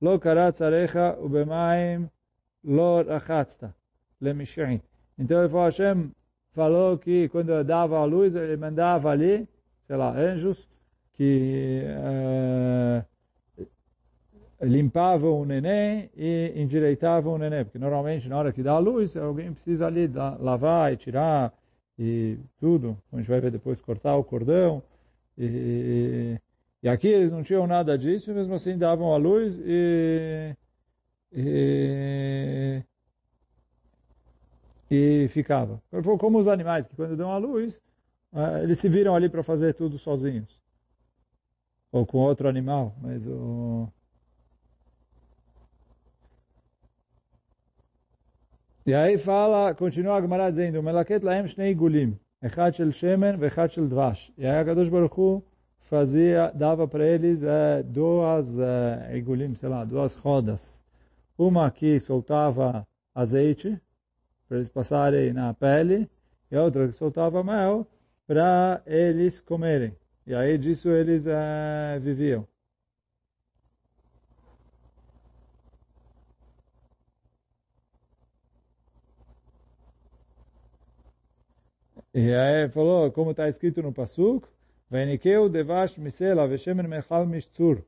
לא 0.03 0.19
קרץ 0.21 0.63
עליך 0.63 0.99
ובמים 1.23 2.07
לא 2.65 3.01
rachazta, 3.01 3.75
lemishin. 4.23 4.81
Então 5.19 5.41
ele 5.41 5.49
falou, 5.49 5.65
Hashem 5.65 6.13
falou 6.56 6.98
que 6.98 7.30
quando 7.30 7.50
eu 7.50 7.64
dava 7.64 7.98
a 8.00 8.06
luz, 8.06 8.34
ele 8.36 8.58
mandava 8.58 9.10
ali, 9.10 9.48
sei 9.86 9.96
lá, 9.96 10.12
anjos, 10.18 10.68
que 11.14 11.84
uh, 13.60 13.66
limpavam 14.62 15.42
o 15.42 15.46
neném 15.46 16.10
e 16.16 16.54
endireitavam 16.56 17.34
o 17.34 17.38
neném. 17.38 17.64
Porque 17.66 17.78
normalmente 17.78 18.28
na 18.30 18.38
hora 18.38 18.54
que 18.54 18.64
dá 18.64 18.74
a 18.74 18.80
luz, 18.80 19.16
alguém 19.16 19.54
precisa 19.54 19.86
ali 19.86 20.10
lavar 20.40 20.94
e 20.94 20.98
tirar 20.98 21.54
e 22.00 22.38
tudo. 22.60 22.98
A 23.12 23.18
gente 23.18 23.30
vai 23.30 23.42
ver 23.42 23.52
depois, 23.52 23.82
cortar 23.82 24.16
o 24.16 24.24
cordão. 24.24 24.82
E, 25.38 26.40
e 26.82 26.90
aqui 26.90 27.10
eles 27.10 27.32
não 27.32 27.44
tinham 27.44 27.68
nada 27.68 27.98
disso, 27.98 28.34
mesmo 28.34 28.54
assim 28.56 28.78
davam 28.78 29.14
a 29.14 29.18
luz 29.18 29.60
e 29.66 30.56
e, 31.38 32.82
e 34.90 35.28
ficava. 35.30 35.82
Como 36.20 36.40
os 36.40 36.48
animais, 36.48 36.88
que 36.88 36.96
quando 36.96 37.16
dão 37.16 37.32
a 37.32 37.38
luz, 37.38 37.82
eh, 38.34 38.64
eles 38.64 38.80
se 38.80 38.90
viram 38.90 39.16
ali 39.16 39.30
para 39.30 39.44
fazer 39.44 39.74
tudo 39.74 39.98
sozinhos. 39.98 40.62
Ou 41.92 42.06
com 42.06 42.20
outro 42.20 42.48
animal, 42.48 42.96
mas 43.02 43.26
o... 43.28 43.88
E 48.86 48.94
aí 48.94 49.18
fala, 49.18 49.74
continua 49.74 50.18
a 50.18 50.22
Gemara 50.22 50.52
dizendo, 50.52 50.84
Melaket 50.84 51.24
laem 51.24 51.48
shnei 51.48 51.74
gulim, 51.74 52.20
echad 52.42 52.76
shel 52.76 52.92
shemen 52.92 53.36
vechad 53.38 53.72
shel 53.72 53.88
dvash. 53.88 54.32
E 54.38 54.46
aí 54.46 54.60
a 54.60 54.66
Kadosh 54.66 54.90
Baruch 54.90 55.20
Hu 55.20 55.44
fazia, 55.80 56.52
dava 56.54 56.88
para 56.88 57.04
eles 57.04 57.42
é, 57.42 57.82
duas 57.82 58.60
é, 58.60 59.24
sei 59.60 59.70
lá, 59.70 59.84
duas 59.84 60.14
rodas 60.14 60.80
uma 61.38 61.70
que 61.70 62.00
soltava 62.00 62.88
azeite 63.14 63.80
para 64.48 64.58
eles 64.58 64.70
passarem 64.70 65.34
na 65.34 65.54
pele 65.54 66.10
e 66.52 66.58
outra 66.58 66.88
que 66.88 66.94
soltava 66.94 67.44
mel 67.44 67.88
para 68.28 68.82
eles 68.86 69.42
comerem. 69.42 69.96
E 70.28 70.34
aí 70.34 70.58
disso 70.58 70.90
eles 70.90 71.26
uh, 71.28 72.00
viviam. 72.00 72.48
E 82.14 82.34
aí 82.34 82.70
falou, 82.70 83.12
como 83.12 83.32
está 83.32 83.48
escrito 83.50 83.82
no 83.82 83.92
Pasuk, 83.94 84.48
Venikeu 84.90 85.50
devash 85.50 85.98
misela 85.98 86.48
veshemen 86.48 86.88
mechal 86.88 87.26
mishtzur 87.26 87.84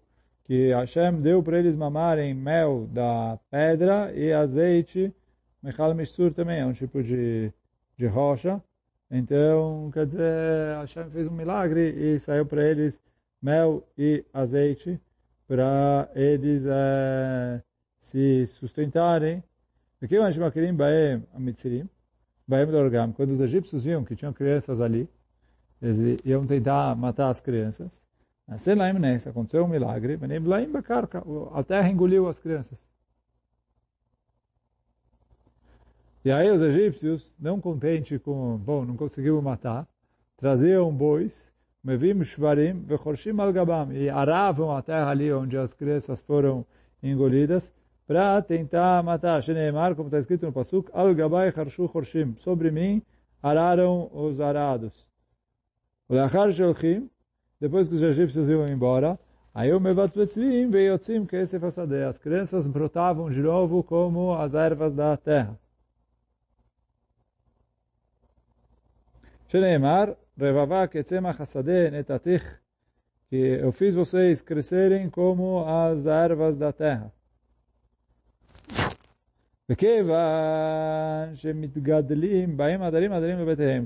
que 0.48 0.72
Hashem 0.72 1.22
deu 1.22 1.44
para 1.44 1.60
eles 1.60 1.76
mamarem 1.76 2.34
mel 2.34 2.88
da 2.88 3.38
pedra 3.52 4.14
e 4.16 4.32
azeite, 4.32 5.14
Mechal 5.68 5.94
Mishtur 5.94 6.34
também, 6.34 6.62
é 6.62 6.66
um 6.66 6.72
tipo 6.72 7.04
de, 7.04 7.52
de 7.98 8.08
rocha. 8.08 8.64
Então, 9.12 9.90
quer 9.92 10.06
dizer, 10.06 10.78
Hashem 10.80 11.10
fez 11.10 11.28
um 11.28 11.32
milagre 11.32 11.90
e 11.90 12.18
saiu 12.20 12.46
para 12.46 12.64
eles 12.64 12.98
mel 13.42 13.86
e 13.98 14.24
azeite 14.34 14.98
para 15.46 16.10
eles 16.16 16.64
é, 16.66 17.62
se 18.00 18.48
sustentarem. 18.48 19.44
Aqui 20.02 20.18
o 20.18 20.24
Hashem 20.24 20.42
Akirim 20.42 20.74
Baem 20.74 21.22
Amitzirim, 21.36 21.90
Baem 22.48 22.68
Dorgam, 22.68 23.12
quando 23.12 23.32
os 23.32 23.42
egípcios 23.42 23.84
viam 23.84 24.06
que 24.06 24.16
tinham 24.16 24.32
crianças 24.32 24.80
ali, 24.80 25.10
eles 25.82 26.22
iam 26.24 26.48
tentar 26.48 26.96
matar 26.96 27.28
as 27.28 27.42
crianças. 27.42 28.02
Nascer 28.48 28.78
lá 28.78 28.90
em 28.90 28.96
aconteceu 29.28 29.66
um 29.66 29.68
milagre, 29.68 30.18
a 31.52 31.64
terra 31.64 31.90
engoliu 31.90 32.30
as 32.30 32.40
crianças. 32.40 32.80
E 36.28 36.32
aí 36.32 36.52
os 36.52 36.62
egípcios, 36.62 37.32
não 37.40 37.62
contentes 37.62 38.22
com, 38.22 38.58
bom, 38.58 38.84
não 38.84 38.98
conseguiu 38.98 39.42
matar, 39.42 39.88
traziam 40.36 40.92
bois, 40.92 41.50
mevim 41.82 42.22
shvarim, 42.22 42.82
vechorshim 42.82 43.40
al 43.40 43.54
gabam, 43.54 43.94
e 43.94 44.10
aravam 44.10 44.76
a 44.76 44.82
terra 44.82 45.12
ali 45.12 45.32
onde 45.32 45.58
as 45.58 45.74
crianças 45.74 46.22
foram 46.22 46.66
engolidas, 47.02 47.72
para 48.06 48.42
tentar 48.42 49.02
matar. 49.04 49.42
Sheneemar, 49.42 49.96
como 49.96 50.10
está 50.10 50.20
escrito 50.20 50.46
no 50.46 50.52
Pasuk, 50.52 50.92
al 50.94 51.16
gabai 51.16 51.50
charshu 51.50 51.88
chorshim, 51.88 52.36
sobre 52.40 52.72
mim 52.72 53.02
araram 53.42 54.10
os 54.14 54.42
arados. 54.42 55.08
O 56.10 56.14
lachar 56.14 56.52
shelchim, 56.52 57.10
depois 57.58 57.88
que 57.88 57.96
os 57.96 58.02
egípcios 58.02 58.50
iam 58.50 58.68
embora, 58.68 59.18
aí 59.54 59.72
o 59.72 59.80
Mevatzbetzvim 59.80 60.70
veiotzim 60.70 61.26
kesef 61.26 61.64
asadeh. 61.64 62.04
As 62.04 62.18
crianças 62.18 62.68
brotavam 62.68 63.30
de 63.30 63.42
novo 63.42 63.82
como 63.82 64.34
as 64.34 64.54
ervas 64.54 64.94
da 64.94 65.16
terra. 65.16 65.58
Sheneimar, 69.50 70.14
Revavak 70.38 70.98
etzemach 70.98 71.40
hasadeh 71.40 71.90
netatich, 71.90 72.44
que 73.30 73.36
eu 73.36 73.72
fiz 73.72 73.96
vocês 73.96 74.42
crescerem 74.42 75.10
como 75.10 75.64
as 75.66 76.06
ervas 76.06 76.58
da 76.58 76.74
terra. 76.74 77.14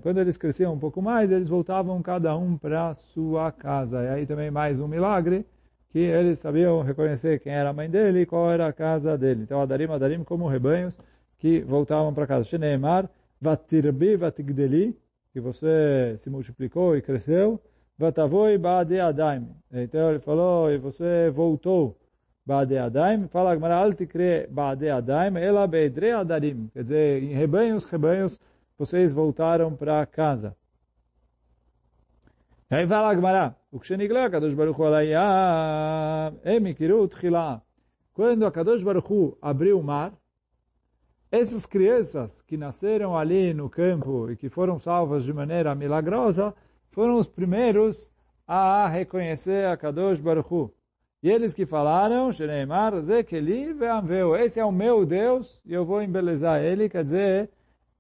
Quando 0.02 0.20
eles 0.20 0.38
cresciam 0.38 0.74
um 0.74 0.80
pouco 0.80 1.02
mais, 1.02 1.32
eles 1.32 1.48
voltavam 1.48 2.02
cada 2.02 2.36
um 2.36 2.58
para 2.58 2.94
sua 2.96 3.52
casa. 3.52 4.04
E 4.04 4.08
aí 4.10 4.26
também 4.26 4.50
mais 4.50 4.80
um 4.80 4.88
milagre, 4.88 5.46
que 5.90 6.00
eles 6.00 6.40
sabiam 6.40 6.82
reconhecer 6.82 7.40
quem 7.40 7.54
era 7.54 7.70
a 7.70 7.74
mãe 7.74 7.90
dele 7.90 8.22
e 8.22 8.26
qual 8.26 8.52
era 8.52 8.68
a 8.68 8.74
casa 8.74 9.16
dele. 9.16 9.44
Então, 9.44 9.62
Adarim, 9.62 9.92
Adarim, 9.92 10.24
como 10.24 10.48
rebanhos 10.48 10.98
que 11.38 11.62
voltavam 11.62 12.14
para 12.14 12.26
casa. 12.26 12.46
Sheneimar, 12.46 13.10
Vatirbi, 13.40 14.16
Vatigdeli, 14.16 14.96
que 15.32 15.40
você 15.40 16.16
se 16.18 16.30
multiplicou 16.30 16.96
e 16.96 17.02
cresceu. 17.02 17.60
Vatavoi, 17.98 18.58
baade 18.58 19.00
adaim. 19.00 19.50
Então, 19.72 20.10
ele 20.10 20.20
falou, 20.20 20.72
e 20.72 20.78
você 20.78 21.30
voltou 21.30 21.98
Baade 22.44 22.76
Adaim, 22.76 23.28
fala 23.28 23.52
Agmará, 23.52 23.78
al 23.78 23.94
tikre 23.94 24.48
Baade 24.48 24.90
Adaim, 24.90 25.38
ela 25.38 25.68
beidre 25.68 26.12
Adarim. 26.12 26.70
Quer 26.74 26.84
dizer, 26.84 27.24
em 27.24 27.34
rebanhos, 27.34 27.86
rebanhos, 27.86 28.40
vocês 28.78 29.14
voltaram 29.14 29.76
para 29.76 30.06
casa. 30.08 30.56
E 32.70 32.76
aí 32.76 32.88
fala 32.88 33.12
Agmará, 33.12 33.56
o 33.72 33.80
que 33.80 33.86
Shenigla, 33.86 34.30
Kadosh 34.30 34.56
Baruch 34.56 34.80
Hu 34.80 34.86
alayam, 34.86 36.40
emikiru 36.44 37.08
tchila. 37.08 37.62
Quando 38.14 38.46
a 38.46 38.52
Kadosh 38.52 38.82
Baruch 38.82 39.08
Hu 39.12 39.38
abriu 39.40 39.80
o 39.80 39.84
mar, 39.84 40.12
essas 41.32 41.66
crianças 41.66 42.42
que 42.42 42.58
nasceram 42.58 43.18
ali 43.18 43.54
no 43.54 43.70
campo 43.70 44.30
e 44.30 44.36
que 44.36 44.50
foram 44.50 44.78
salvas 44.78 45.24
de 45.24 45.32
maneira 45.32 45.74
milagrosa, 45.74 46.54
foram 46.92 47.18
os 47.18 47.28
primeiros 47.28 48.12
a 48.46 48.86
reconhecer 48.90 49.66
a 49.66 49.78
Kadosh 49.78 50.20
Baruch 50.20 50.54
Hu. 50.54 50.74
E 51.24 51.30
eles 51.30 51.54
que 51.54 51.66
falaram, 51.66 52.32
Shneimar, 52.32 53.00
Zekeli 53.00 53.72
ve'amveu, 53.72 54.36
esse 54.36 54.60
é 54.60 54.66
o 54.66 54.72
meu 54.72 55.06
Deus 55.06 55.62
e 55.66 55.74
eu 55.74 55.86
vou 55.86 56.02
embelezar 56.02 56.62
ele, 56.62 56.90
quer 56.90 57.04
dizer, 57.04 57.50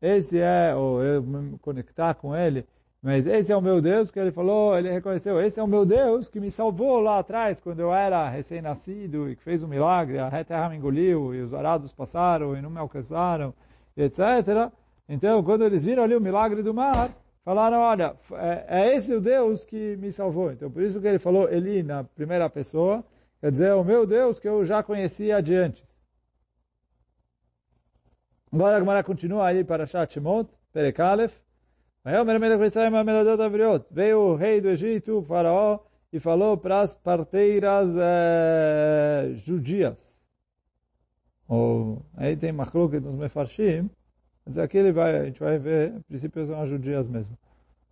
esse 0.02 0.38
é, 0.38 0.76
ou 0.76 1.02
eu 1.02 1.24
me 1.24 1.58
conectar 1.60 2.16
com 2.16 2.36
ele, 2.36 2.66
mas 3.02 3.26
esse 3.26 3.52
é 3.52 3.58
o 3.58 3.62
meu 3.62 3.82
Deus 3.82 4.12
que 4.12 4.20
ele 4.20 4.32
falou, 4.32 4.78
ele 4.78 4.92
reconheceu, 4.92 5.42
esse 5.42 5.60
é 5.60 5.64
o 5.64 5.68
meu 5.68 5.86
Deus 5.86 6.30
que 6.30 6.40
me 6.40 6.52
salvou 6.52 7.00
lá 7.00 7.18
atrás, 7.18 7.60
quando 7.60 7.80
eu 7.80 7.92
era 7.92 8.30
recém-nascido 8.30 9.28
e 9.30 9.36
que 9.36 9.44
fez 9.44 9.64
um 9.64 9.68
milagre, 9.68 10.20
a 10.20 10.44
terra 10.44 10.70
me 10.70 10.78
engoliu 10.78 11.34
e 11.34 11.42
os 11.42 11.52
arados 11.52 11.92
passaram 11.92 12.56
e 12.56 12.62
não 12.62 12.70
me 12.70 12.78
alcançaram, 12.78 13.56
etc. 13.98 14.72
Então, 15.10 15.44
quando 15.44 15.64
eles 15.64 15.84
viram 15.84 16.04
ali 16.04 16.16
o 16.16 16.22
milagre 16.22 16.62
do 16.62 16.76
mar, 16.76 17.10
falaram, 17.44 17.80
olha, 17.80 18.16
é, 18.34 18.66
é 18.68 18.96
esse 18.96 19.14
o 19.14 19.20
Deus 19.20 19.66
que 19.66 19.98
me 19.98 20.12
salvou. 20.12 20.52
Então, 20.52 20.70
por 20.70 20.84
isso 20.84 21.02
que 21.02 21.08
ele 21.08 21.18
falou 21.18 21.52
Eli 21.52 21.82
na 21.82 22.04
primeira 22.04 22.48
pessoa, 22.52 23.04
quer 23.40 23.52
dizer, 23.52 23.74
o 23.74 23.84
meu 23.84 24.06
Deus 24.06 24.40
que 24.40 24.48
eu 24.48 24.64
já 24.64 24.84
conhecia 24.84 25.42
de 25.42 25.56
antes. 25.56 25.92
Agora 28.54 29.00
a 29.00 29.04
continua 29.04 29.48
aí 29.48 29.64
para 29.64 29.88
Shachimot, 29.88 30.50
Perekalef. 30.72 31.34
Veio 33.92 34.20
o 34.20 34.36
rei 34.36 34.60
do 34.60 34.70
Egito, 34.70 35.20
o 35.20 35.24
faraó, 35.24 35.80
e 36.12 36.20
falou 36.20 36.58
para 36.58 36.82
as 36.82 36.96
parteiras 36.96 37.90
eh, 37.96 39.32
judias. 39.36 40.20
Ou, 41.48 42.02
aí 42.16 42.36
tem 42.36 42.52
Machlok 42.52 43.00
nos 43.00 43.16
Mefarshim, 43.16 43.90
mas 44.46 44.58
aqui 44.58 44.78
ele 44.78 44.92
vai, 44.92 45.18
a 45.20 45.26
gente 45.26 45.40
vai 45.40 45.60
ver, 45.60 45.94
a 45.96 46.00
princípio 46.02 46.46
são 46.46 46.60
as 46.60 46.70
judias 46.70 47.08
mesmo. 47.08 47.38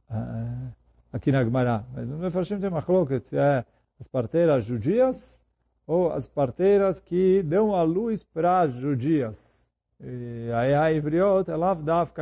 Uh, 0.10 0.74
aqui 1.14 1.32
na 1.32 1.44
Gemara. 1.44 1.86
Mas 1.94 2.08
no 2.08 2.18
Mefarshim 2.18 2.60
tem 2.60 2.70
machloket, 2.70 3.28
se 3.28 3.38
é 3.38 3.64
as 4.00 4.08
parteiras 4.08 4.66
judias 4.66 5.40
ou 5.86 6.12
as 6.12 6.28
parteiras 6.28 7.02
que 7.02 7.44
dão 7.44 7.76
a 7.76 7.84
luz 7.84 8.24
para 8.24 8.62
as 8.62 8.74
judias. 8.74 9.38
E 10.00 10.50
aí 10.54 10.74
a 10.74 10.92
Ivriot, 10.94 11.50
ela 11.52 11.78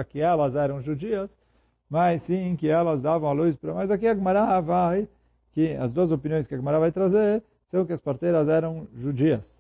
que 0.10 0.20
elas 0.20 0.56
eram 0.56 0.82
judias, 0.82 1.30
mas 1.90 2.24
sim 2.24 2.56
que 2.56 2.68
elas 2.68 3.02
davam 3.02 3.30
a 3.30 3.34
luz 3.34 3.56
para... 3.56 3.74
Mas 3.74 3.90
aqui 3.90 4.08
a 4.08 4.16
Gemara 4.16 4.60
vai, 4.62 5.08
que 5.54 5.74
as 5.76 5.94
duas 5.94 6.12
opiniões 6.12 6.48
que 6.48 6.54
a 6.54 6.58
Gemara 6.58 6.80
vai 6.80 6.92
trazer, 6.92 7.44
são 7.70 7.86
que 7.86 7.94
as 7.94 8.00
parteiras 8.00 8.48
eram 8.48 8.88
judias. 8.94 9.58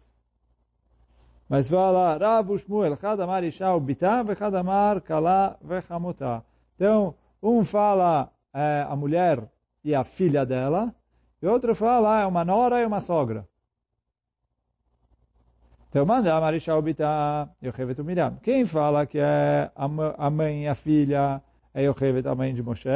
Mas 1.49 1.69
fala, 1.69 2.17
Rav 2.17 2.57
Shmuel, 2.57 2.97
Hadamar 3.01 3.43
Isha 3.43 3.73
Ubita, 3.73 4.23
Vechadamar 4.23 5.01
Kala 5.01 5.57
Vechamuta. 5.61 6.43
Então, 6.75 7.15
um 7.41 7.63
fala 7.63 8.29
é, 8.53 8.85
a 8.87 8.95
mulher 8.95 9.43
e 9.83 9.95
a 9.95 10.03
filha 10.03 10.45
dela, 10.45 10.93
e 11.41 11.47
outro 11.47 11.73
fala 11.73 12.21
é 12.21 12.25
uma 12.25 12.43
nora 12.43 12.81
e 12.81 12.85
uma 12.85 12.99
sogra. 12.99 13.47
Então, 15.89 16.05
manda 16.05 16.35
a 16.35 16.41
Marisha 16.41 16.75
Ubita, 16.75 17.49
Yochevet 17.63 18.03
Miriam. 18.03 18.37
Quem 18.43 18.65
fala 18.65 19.05
que 19.05 19.17
é 19.17 19.71
a 19.73 20.29
mãe 20.29 20.65
e 20.65 20.67
a 20.67 20.75
filha 20.75 21.41
é 21.77 21.83
Yochevet, 21.83 22.27
a 22.27 22.33
mãe 22.33 22.55
de 22.55 22.63
Moshe, 22.63 22.89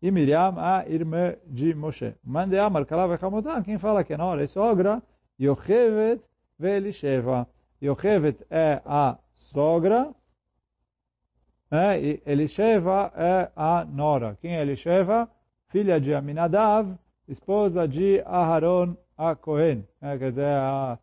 e 0.00 0.10
Miriam, 0.10 0.54
a 0.56 0.88
irmã 0.88 1.34
de 1.46 1.74
Moshe. 1.74 2.14
Manda 2.24 2.64
a 2.64 2.70
Markala 2.70 3.06
Vechamuta. 3.06 3.62
Quem 3.62 3.78
fala 3.78 4.02
que 4.02 4.14
é 4.14 4.16
nora 4.16 4.42
e 4.42 4.48
sogra, 4.48 5.02
Yochevet 5.38 6.22
Velisheva. 6.58 7.46
Yochevet 7.80 8.38
é 8.50 8.80
a 8.86 9.18
sogra, 9.34 10.10
né? 11.70 12.00
e 12.00 12.22
Elisheva 12.24 13.12
é 13.14 13.50
a 13.54 13.84
nora. 13.84 14.38
Quem 14.40 14.56
é 14.56 14.62
Elisheva? 14.62 15.28
Filha 15.68 16.00
de 16.00 16.14
Aminadav, 16.14 16.98
esposa 17.28 17.86
de 17.86 18.22
Aharon 18.24 18.96
a 19.16 19.36
Cohen. 19.36 19.86
É, 20.00 20.16
quer 20.16 20.30
dizer, 20.30 20.46
a 20.46 20.98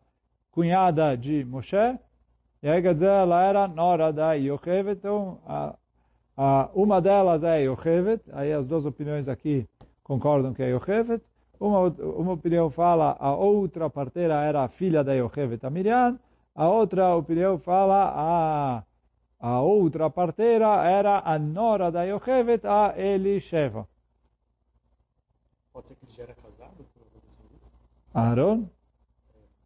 cunhada 0.50 1.16
de 1.16 1.44
Moshe. 1.44 1.76
E 2.60 2.68
aí, 2.68 2.82
quer 2.82 2.94
dizer, 2.94 3.06
ela 3.06 3.40
era 3.44 3.68
nora 3.68 4.12
da 4.12 4.32
Yochevet. 4.32 4.98
Então, 4.98 5.40
a, 5.46 5.76
a, 6.42 6.70
uma 6.74 7.02
delas 7.02 7.44
é 7.44 7.60
Yochevet. 7.64 8.22
Aí 8.32 8.50
as 8.50 8.66
duas 8.66 8.86
opiniões 8.86 9.28
aqui 9.28 9.68
concordam 10.02 10.54
que 10.54 10.62
é 10.62 10.70
Yochevet. 10.70 11.22
Uma, 11.60 11.88
uma 11.90 12.32
opinião 12.32 12.70
fala 12.70 13.14
a 13.20 13.34
outra 13.34 13.90
parteira 13.90 14.42
era 14.42 14.64
a 14.64 14.68
filha 14.68 15.04
da 15.04 15.12
Yochevet, 15.12 15.66
a 15.66 15.68
Miriam. 15.68 16.18
A 16.54 16.66
outra 16.66 17.14
opinião 17.14 17.58
fala 17.58 18.10
a, 18.16 18.82
a 19.38 19.60
outra 19.60 20.08
parteira 20.08 20.66
era 20.82 21.20
a 21.22 21.38
nora 21.38 21.92
da 21.92 22.04
Yochevet, 22.04 22.66
a 22.66 22.94
Elisheva. 22.96 23.86
Pode 25.74 25.88
ser 25.88 25.94
que 25.96 26.06
ele 26.06 26.12
já 26.12 26.22
era 26.22 26.34
casado? 26.34 26.86
Aaron? 28.14 28.66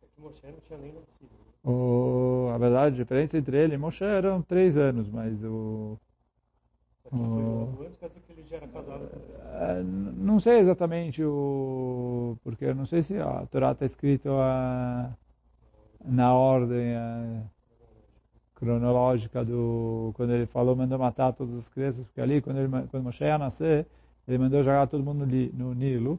É 0.02 0.06
que 0.12 0.20
Moshe 0.20 0.44
não 0.44 0.58
tinha 0.58 0.78
nem 0.80 0.92
nascido. 0.92 1.30
O, 1.62 2.50
a 2.52 2.58
verdade, 2.58 2.96
a 2.96 2.98
diferença 3.04 3.38
entre 3.38 3.56
ele 3.56 3.74
e 3.74 3.78
Moshe 3.78 4.02
eram 4.04 4.42
três 4.42 4.76
anos, 4.76 5.08
mas 5.08 5.40
o... 5.44 5.96
É, 9.54 9.82
não 9.82 10.40
sei 10.40 10.58
exatamente 10.58 11.22
o... 11.22 12.36
Porque 12.42 12.64
eu 12.64 12.74
não 12.74 12.86
sei 12.86 13.02
se 13.02 13.16
a 13.18 13.46
Torá 13.50 13.72
está 13.72 13.86
escrito 13.86 14.30
a 14.30 15.12
na 16.04 16.34
ordem 16.34 16.88
é, 16.88 17.42
cronológica 18.54 19.44
do 19.44 20.12
quando 20.14 20.32
ele 20.32 20.46
falou 20.46 20.76
mandou 20.76 20.98
matar 20.98 21.32
todas 21.32 21.54
as 21.56 21.68
crianças 21.68 22.04
porque 22.04 22.20
ali 22.20 22.42
quando 22.42 22.58
ele 22.58 22.68
quando 22.90 23.02
Moshe 23.02 23.24
ia 23.24 23.38
nascer 23.38 23.86
ele 24.28 24.38
mandou 24.38 24.62
jogar 24.62 24.86
todo 24.86 25.04
mundo 25.04 25.26
no 25.54 25.74
Nilo. 25.74 26.18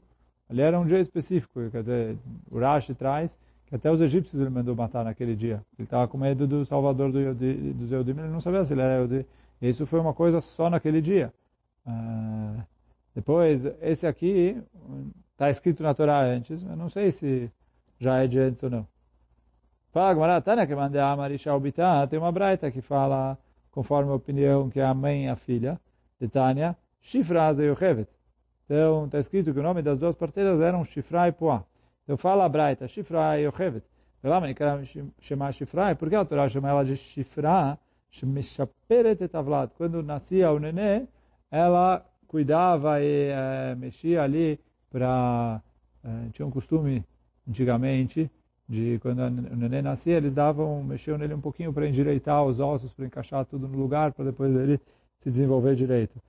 Ali 0.50 0.62
era 0.62 0.80
um 0.80 0.86
dia 0.86 1.00
específico 1.00 1.70
quer 1.72 1.82
dizer 1.82 2.18
o 2.52 2.60
Rashi 2.60 2.94
traz 2.94 3.38
que 3.68 3.76
até 3.76 3.92
os 3.92 4.00
egípcios 4.00 4.40
ele 4.40 4.50
mandou 4.50 4.76
matar 4.76 5.04
naquele 5.04 5.36
dia. 5.36 5.64
Ele 5.78 5.86
estava 5.86 6.08
com 6.08 6.18
medo 6.20 6.46
do 6.46 6.66
Salvador 6.66 7.12
do 7.12 7.34
dos 7.74 7.92
Eudim 7.92 8.12
ele 8.12 8.30
não 8.30 8.40
sabia 8.40 8.64
se 8.64 8.74
ele 8.74 8.82
era 8.82 9.02
Eudim 9.02 9.26
isso 9.62 9.86
foi 9.86 10.00
uma 10.00 10.14
coisa 10.14 10.42
só 10.42 10.70
naquele 10.70 11.02
dia 11.02 11.34
uh, 11.86 12.64
depois 13.14 13.66
esse 13.82 14.06
aqui 14.06 14.62
está 15.32 15.50
escrito 15.50 15.84
na 15.84 15.94
Torá 15.94 16.22
antes 16.22 16.64
eu 16.64 16.76
não 16.76 16.90
sei 16.90 17.12
se 17.12 17.52
já 18.00 18.24
é 18.24 18.28
de 18.28 18.40
antes 18.40 18.64
ou 18.64 18.70
não 18.70 18.88
Fala 19.96 20.42
Tânia, 20.42 20.68
que 20.68 20.76
mandei 20.76 21.00
a 21.00 21.16
Marisha 21.16 21.56
Ubitá, 21.56 22.06
tem 22.06 22.20
uma 22.20 22.30
braita 22.30 22.70
que 22.70 22.82
fala, 22.82 23.38
conforme 23.72 24.12
a 24.12 24.16
opinião 24.16 24.70
que 24.70 24.78
é 24.78 24.84
a 24.84 24.94
mãe 24.94 25.24
e 25.24 25.30
a 25.30 25.38
filha 25.38 25.80
de 26.20 26.28
Tânia, 26.28 26.76
Shifra 27.00 27.54
Zeyochevet. 27.54 28.10
Então, 28.66 29.06
está 29.06 29.20
escrito 29.20 29.54
que 29.54 29.60
o 29.62 29.64
nome 29.64 29.82
das 29.82 29.98
duas 29.98 30.14
parteiras 30.14 30.60
eram 30.60 30.84
Shifra 30.84 31.30
e 31.30 31.32
Poá. 31.32 31.64
Então, 32.04 32.18
fala 32.18 32.44
a 32.44 32.50
braita, 32.50 32.90
Shifra 32.90 33.40
e 33.40 33.46
Yochevet. 33.46 33.86
Por 35.98 36.10
que 36.10 36.16
a 36.16 36.26
Torá 36.26 36.50
chama 36.50 36.68
ela 36.68 36.84
de 36.84 36.98
Shifra? 36.98 37.80
Quando 39.78 40.04
nascia 40.04 40.52
o 40.52 40.60
nenê, 40.60 41.06
ela 41.52 42.06
cuidava 42.28 43.02
e 43.02 43.30
é, 43.30 43.76
mexia 43.76 44.24
ali 44.24 44.60
para... 44.90 45.62
É, 46.04 46.30
tinha 46.34 46.46
um 46.46 46.52
costume, 46.52 47.04
antigamente, 47.48 48.30
de 48.68 49.00
quando 49.00 49.20
o 49.20 49.56
neném 49.56 49.82
nascia, 49.82 50.18
eles 50.18 50.34
davam, 50.34 50.84
mexiam 50.84 51.18
nele 51.18 51.34
um 51.34 51.42
pouquinho 51.42 51.74
para 51.74 51.88
endireitar 51.88 52.44
os 52.44 52.60
ossos, 52.60 52.94
para 52.94 53.06
encaixar 53.06 53.46
tudo 53.46 53.68
no 53.68 53.78
lugar, 53.78 54.12
para 54.14 54.26
depois 54.26 54.56
ele 54.56 54.80
se 55.22 55.30
desenvolver 55.32 55.76
direito. 55.76 56.20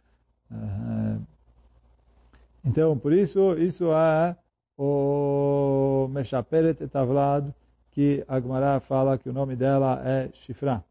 Então, 2.64 2.98
por 2.98 3.12
isso, 3.12 3.54
isso 3.54 3.92
é 3.92 4.36
o 4.78 6.08
Meshaperet 6.10 6.82
Etavlad, 6.82 7.48
que 7.92 8.24
Agmará 8.28 8.80
fala 8.80 9.16
que 9.16 9.28
o 9.28 9.32
nome 9.32 9.56
dela 9.56 10.02
é 10.04 10.28
Shifra. 10.32 10.84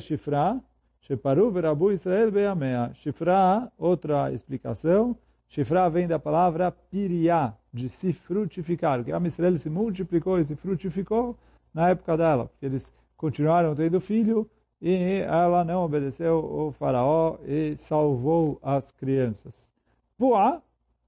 Shifra, 0.00 0.60
Sheparu 1.00 1.50
Verabu 1.50 1.92
Israel 1.92 2.30
Beamea. 2.30 2.90
Shifra, 2.94 3.70
outra 3.78 4.32
explicação, 4.32 5.16
Shifra 5.48 5.88
vem 5.88 6.08
da 6.08 6.18
palavra 6.18 6.70
Piriá, 6.70 7.54
de 7.72 7.88
se 7.88 8.12
frutificar. 8.12 9.04
Que 9.04 9.12
a 9.12 9.18
Israel 9.20 9.56
se 9.58 9.70
multiplicou 9.70 10.38
e 10.38 10.44
se 10.44 10.56
frutificou 10.56 11.36
na 11.72 11.90
época 11.90 12.16
dela. 12.16 12.46
Porque 12.46 12.66
eles 12.66 12.92
continuaram 13.16 13.74
tendo 13.74 14.00
filho 14.00 14.50
e 14.82 15.20
ela 15.20 15.64
não 15.64 15.84
obedeceu 15.84 16.38
o 16.38 16.72
faraó 16.72 17.38
e 17.46 17.76
salvou 17.76 18.58
as 18.62 18.92
crianças. 18.92 19.70
Puá, 20.18 20.60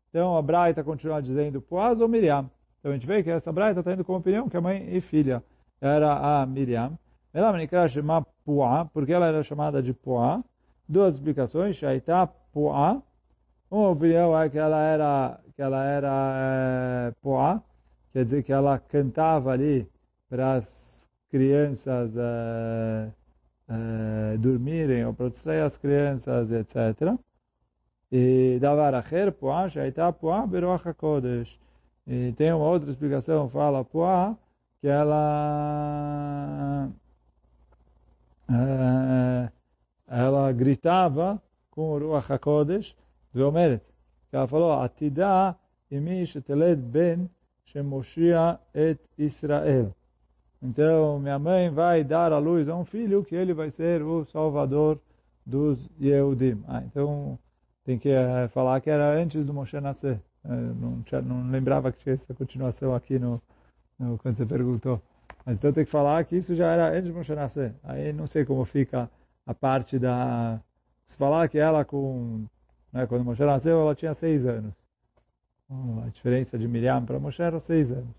então 0.09 0.37
a 0.37 0.43
Braita 0.43 0.83
continua 0.83 1.21
dizendo 1.21 1.61
Puaz 1.61 2.01
ou 2.01 2.09
Miriam. 2.09 2.49
Então 2.79 2.93
a 2.93 2.95
gente 2.95 3.07
vê 3.07 3.23
que 3.23 3.31
essa 3.31 3.53
Braita 3.53 3.81
está 3.81 3.93
indo 3.93 4.05
com 4.05 4.15
a 4.15 4.19
opinião 4.19 4.49
que 4.49 4.57
a 4.57 4.61
mãe 4.61 4.89
e 4.89 5.01
filha 5.01 5.43
era 5.81 6.41
a 6.41 6.47
Miriam. 6.47 6.99
Ela 7.33 7.53
me 7.53 7.69
chama 7.89 8.27
Puá, 8.45 8.85
porque 8.87 9.13
ela 9.13 9.27
era 9.27 9.43
chamada 9.43 9.83
de 9.83 9.93
Puá. 9.93 10.43
Duas 10.89 11.15
explicações, 11.15 11.77
Shaita 11.77 12.27
Puá, 12.53 13.03
uma 13.71 13.91
opinião 13.91 14.37
é 14.37 14.49
que 14.51 14.59
ela 14.59 14.83
era, 14.83 15.41
que 15.55 15.63
ela 15.63 15.85
era 15.85 17.09
é, 17.09 17.13
poá, 17.23 17.63
quer 18.13 18.25
dizer 18.25 18.43
que 18.43 18.53
ela 18.53 18.79
cantava 18.81 19.53
ali 19.53 19.89
para 20.29 20.55
as 20.55 21.09
crianças 21.31 22.13
é, 22.17 23.11
é, 23.69 24.37
dormirem 24.39 25.07
ou 25.07 25.15
para 25.15 25.31
distrair 25.31 25.61
as 25.61 25.77
crianças, 25.79 26.51
etc. 26.51 27.15
E 28.11 28.59
davar 28.61 28.93
acher, 28.95 29.31
poá, 29.31 29.69
shaita 29.69 30.13
poá, 30.13 30.45
beruach 30.47 30.89
HaKodesh. 30.89 31.59
E 32.07 32.33
tem 32.33 32.53
uma 32.53 32.67
outra 32.67 32.91
explicação, 32.91 33.49
fala 33.49 33.85
poá, 33.85 34.37
que 34.81 34.89
ela 34.89 36.91
ela 40.08 40.52
gritava 40.52 41.42
com 41.72 41.92
o 41.92 41.98
Ruach 41.98 42.32
HaKodesh, 42.32 42.96
ואומרת, 43.34 43.92
ela 44.32 44.48
falou, 44.48 44.74
עתידה 44.74 45.52
אמי 45.92 46.26
שתלד 46.26 46.80
בן 46.92 47.26
שמושיע 47.66 48.54
את 48.72 49.08
ישראל. 49.20 49.86
Então, 50.62 51.20
minha 51.20 51.38
mãe 51.38 51.70
vai 51.70 52.04
dar 52.04 52.32
à 52.34 52.40
luz 52.40 52.68
a 52.68 52.76
um 52.76 52.86
filho 52.86 53.24
que 53.24 53.36
ele 53.36 53.54
vai 53.54 53.70
ser 53.70 54.02
o 54.02 54.26
salvador 54.26 55.00
dos 55.46 55.78
Yehudim. 56.02 56.64
Ah, 56.68 56.82
então, 56.84 57.38
tem 57.84 58.00
que 58.00 58.10
uh, 58.10 58.50
falar 58.50 58.82
que 58.82 58.90
era 58.90 59.14
antes 59.22 59.46
do 59.46 59.54
Moshe 59.54 59.80
nascer. 59.80 60.20
Uh, 60.44 60.74
não, 60.82 61.02
tinha, 61.04 61.22
não, 61.22 61.52
lembrava 61.52 61.92
que 61.92 62.00
tinha 62.00 62.14
essa 62.14 62.34
continuação 62.34 62.96
aqui 62.96 63.20
no, 63.20 63.40
no, 64.00 64.18
quando 64.18 64.36
você 64.36 64.46
perguntou. 64.46 65.00
Mas 65.45 65.57
então 65.57 65.73
tem 65.73 65.85
que 65.85 65.91
falar 65.91 66.25
que 66.25 66.37
isso 66.37 66.55
já 66.55 66.73
era 66.73 66.91
antes 66.91 67.11
do 67.11 67.15
Moshe 67.15 67.35
nascer. 67.35 67.75
Aí 67.83 68.13
não 68.13 68.27
sei 68.27 68.45
como 68.45 68.65
fica 68.65 69.11
a 69.47 69.55
parte 69.55 69.99
da... 69.99 70.61
Se 71.07 71.17
falar 71.17 71.49
que 71.49 71.59
ela 71.59 71.85
com 71.85 72.45
né? 72.93 73.07
Quando 73.07 73.25
Moshe 73.25 73.45
nasceu, 73.45 73.81
ela 73.81 73.95
tinha 73.95 74.15
seis 74.15 74.47
anos. 74.47 74.75
a 76.05 76.09
diferença 76.09 76.59
de 76.59 76.67
Miriam 76.67 77.05
para 77.05 77.19
Moshe 77.19 77.43
era 77.43 77.61
seis 77.61 77.91
anos. 77.91 78.15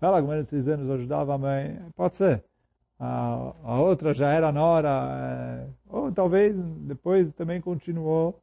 Ela, 0.00 0.20
com 0.20 0.28
menos 0.28 0.46
de 0.46 0.50
seis 0.50 0.68
anos, 0.68 0.90
ajudava 0.90 1.34
a 1.34 1.38
mãe. 1.38 1.80
Pode 1.94 2.16
ser. 2.16 2.44
A, 2.98 3.54
a 3.64 3.80
outra 3.80 4.14
já 4.14 4.32
era 4.32 4.52
nora. 4.52 4.88
É, 4.88 5.66
ou 5.88 6.12
talvez 6.12 6.56
depois 6.56 7.32
também 7.32 7.60
continuou 7.60 8.40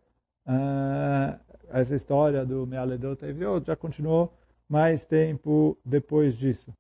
é, 0.48 1.40
essa 1.70 1.96
história 1.96 2.46
do 2.46 2.66
Mealedot 2.68 3.22
já 3.66 3.76
continuou 3.76 4.34
mais 4.68 5.06
tempo 5.06 5.78
depois 5.84 6.36
disso. 6.38 6.74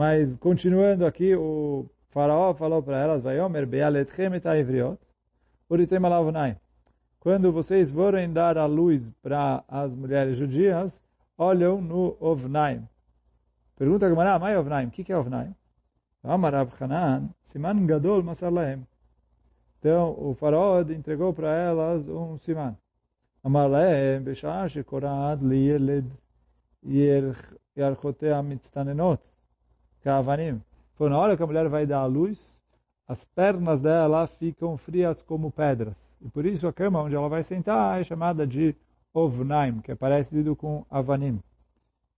Mas, 0.00 0.34
continuando 0.34 1.04
aqui, 1.04 1.36
o 1.36 1.84
faraó 2.08 2.54
falou 2.54 2.82
para 2.82 2.96
elas, 2.96 3.22
Vaiomer 3.22 3.66
bealetchem 3.66 4.34
et 4.34 4.46
haivriot, 4.46 4.98
uritem 5.68 6.02
alavonai. 6.02 6.56
Quando 7.18 7.52
vocês 7.52 7.90
forem 7.90 8.32
dar 8.32 8.56
a 8.56 8.64
luz 8.64 9.12
para 9.20 9.62
as 9.68 9.94
mulheres 9.94 10.38
judias, 10.38 11.02
olham 11.36 11.82
no 11.82 12.16
ovnaim. 12.18 12.88
Pergunta 13.76 14.06
a 14.06 14.08
Gamara, 14.08 14.38
mai 14.38 14.56
ovnaim, 14.56 14.86
o 14.86 14.90
que, 14.90 15.12
é 15.12 15.18
ovnaim? 15.18 15.54
Amar 16.24 16.54
siman 17.44 17.84
gadol 17.84 18.22
masar. 18.22 18.50
Então, 19.78 20.16
o 20.18 20.34
faraó 20.34 20.80
entregou 20.80 21.34
para 21.34 21.54
elas 21.54 22.08
um 22.08 22.38
siman. 22.38 22.74
Amar 23.44 23.68
lahem, 23.68 24.22
beshah 24.22 24.66
shekorad 24.66 25.42
yerchotea 27.76 28.42
mitztanenot. 28.42 29.20
Kavanim. 30.02 30.60
Foi 30.94 31.08
na 31.08 31.18
hora 31.18 31.36
que 31.36 31.42
a 31.42 31.46
mulher 31.46 31.68
vai 31.68 31.86
dar 31.86 32.00
a 32.00 32.06
luz, 32.06 32.60
as 33.08 33.26
pernas 33.26 33.80
dela 33.80 34.26
ficam 34.26 34.76
frias 34.76 35.22
como 35.22 35.50
pedras. 35.50 36.10
E 36.20 36.28
por 36.28 36.46
isso 36.46 36.68
a 36.68 36.72
cama 36.72 37.02
onde 37.02 37.14
ela 37.14 37.28
vai 37.28 37.42
sentar 37.42 38.00
é 38.00 38.04
chamada 38.04 38.46
de 38.46 38.76
Ovnaim, 39.12 39.80
que 39.80 39.92
é 39.92 39.94
parecido 39.94 40.54
com 40.54 40.84
Avanim. 40.90 41.40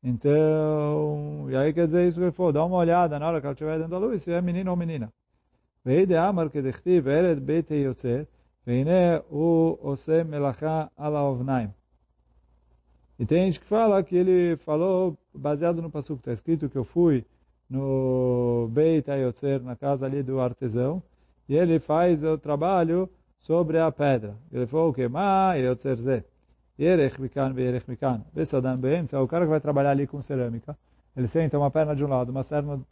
Então, 0.03 1.47
e 1.49 1.57
aí 1.57 1.73
quer 1.73 1.87
dizer 1.87 2.09
isso 2.09 2.19
que 2.19 2.25
ele 2.25 2.33
falou, 2.33 2.53
dá 2.53 2.65
uma 2.65 2.77
olhada 2.77 3.19
na 3.19 3.29
hora 3.29 3.41
que 3.41 3.47
ela 3.47 3.53
estiver 3.53 3.79
dando 3.79 3.95
a 3.95 3.99
luz, 3.99 4.23
se 4.23 4.33
é 4.33 4.41
menino 4.43 4.71
ou 4.71 4.77
menina. 4.77 5.13
Amar 6.21 6.51
que 6.51 6.61
bete 7.41 7.75
yotzer, 7.75 8.27
ose 9.31 10.13
ala 10.97 11.23
ovnaim. 11.23 11.73
E 13.19 13.25
tem 13.25 13.47
gente 13.47 13.61
que 13.61 13.67
fala 13.67 14.03
que 14.03 14.17
ele 14.17 14.57
falou 14.57 15.17
baseado 15.33 15.81
no 15.81 15.91
passuco, 15.91 16.21
está 16.21 16.33
escrito 16.33 16.69
que 16.69 16.77
eu 16.77 16.85
fui 16.85 17.25
no 17.73 18.69
Beit 18.71 19.11
HaYotzer, 19.11 19.63
na 19.63 19.75
casa 19.75 20.05
ali 20.05 20.23
do 20.23 20.39
artesão, 20.39 21.03
e 21.49 21.57
ele 21.57 21.81
faz 21.81 22.23
o 22.23 22.37
trabalho 22.37 23.09
sobre 23.39 23.79
a 23.79 23.91
pedra. 23.91 24.37
Ele 24.53 24.67
falou 24.67 24.91
o 24.91 24.95
que? 24.95 25.09
Ma 25.09 25.55
Yotzer 25.55 25.97
Zeh. 25.97 26.25
Yerech 26.79 27.21
Mikan 27.21 27.55
Yerech 27.57 27.89
Mikan. 27.89 28.21
Besadam 28.35 28.77
Beemtza, 28.77 29.19
o 29.21 29.27
cara 29.27 29.47
que 29.47 29.51
vai 29.51 29.61
trabalhar 29.61 29.91
ali 29.91 30.07
com 30.07 30.21
cerâmica, 30.23 30.77
ele 31.17 31.27
senta 31.27 31.59
uma 31.59 31.71
perna 31.71 31.97
de 31.97 32.05
um 32.05 32.09
lado, 32.09 32.31
uma 32.31 32.45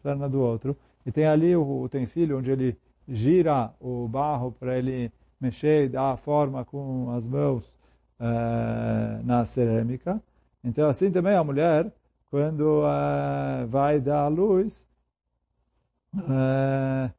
perna 0.02 0.28
do 0.28 0.40
outro, 0.40 0.76
e 1.04 1.12
tem 1.12 1.26
ali 1.26 1.54
o 1.54 1.82
utensílio 1.82 2.38
onde 2.38 2.50
ele 2.50 2.78
gira 3.06 3.70
o 3.80 4.08
barro 4.08 4.52
para 4.58 4.78
ele 4.78 5.12
mexer 5.38 5.84
e 5.84 5.88
dar 5.88 6.12
a 6.12 6.16
forma 6.16 6.64
com 6.64 7.10
as 7.10 7.26
mãos 7.26 7.68
uh, 8.18 9.24
na 9.24 9.44
cerâmica. 9.44 10.20
Então, 10.64 10.88
assim 10.88 11.10
também 11.10 11.34
a 11.34 11.44
mulher, 11.44 11.90
quando 12.30 12.82
uh, 12.82 13.66
vai 13.66 14.00
dar 14.00 14.20
a 14.20 14.28
luz, 14.28 14.86
ah, 16.16 17.10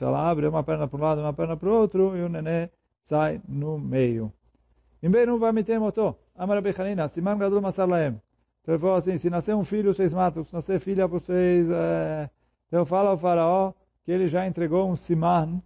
Ela 0.00 0.30
abre 0.30 0.46
uma 0.46 0.62
perna 0.62 0.88
para 0.88 0.98
um 0.98 1.02
lado, 1.02 1.20
uma 1.20 1.32
perna 1.32 1.56
para 1.56 1.68
o 1.68 1.72
outro, 1.72 2.16
e 2.16 2.22
o 2.22 2.28
nenê 2.28 2.70
sai 3.02 3.40
no 3.48 3.78
meio. 3.78 4.32
Imbeinu 5.02 5.38
Vamitem 5.38 5.78
Oto, 5.78 6.16
Amar 6.34 6.60
Bechanina, 6.60 7.08
Siman 7.08 7.36
Então 7.36 8.20
ele 8.66 8.78
falou 8.78 8.96
assim, 8.96 9.16
se 9.16 9.30
nascer 9.30 9.54
um 9.54 9.64
filho, 9.64 9.94
vocês 9.94 10.12
matam, 10.12 10.44
se 10.44 10.52
nascer 10.52 10.80
filha, 10.80 11.06
vocês... 11.06 11.70
É... 11.70 11.74
Eh, 11.74 12.30
então 12.68 12.84
fala 12.84 13.10
ao 13.10 13.16
faraó 13.16 13.72
que 14.04 14.12
ele 14.12 14.28
já 14.28 14.46
entregou 14.46 14.90
um 14.90 14.96
siman 14.96 15.62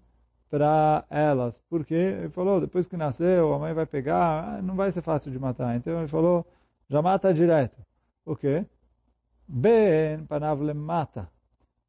para 0.53 1.07
elas. 1.09 1.63
Porque 1.71 1.95
ele 1.95 2.29
falou, 2.29 2.61
depois 2.61 2.87
que 2.87 2.95
nasceu, 2.95 3.55
a 3.55 3.59
mãe 3.59 3.73
vai 3.73 3.87
pegar, 3.87 4.63
não 4.63 4.77
vai 4.77 4.93
ser 4.93 5.01
fácil 5.01 5.33
de 5.33 5.39
matar. 5.39 5.75
Então 5.77 5.99
ele 5.99 6.09
falou, 6.09 6.47
já 6.91 7.01
mata 7.01 7.33
direto. 7.33 7.79
O 8.23 8.37
quê? 8.37 8.67
Ben 9.49 10.27
panav 10.27 10.63
lemata. 10.63 11.31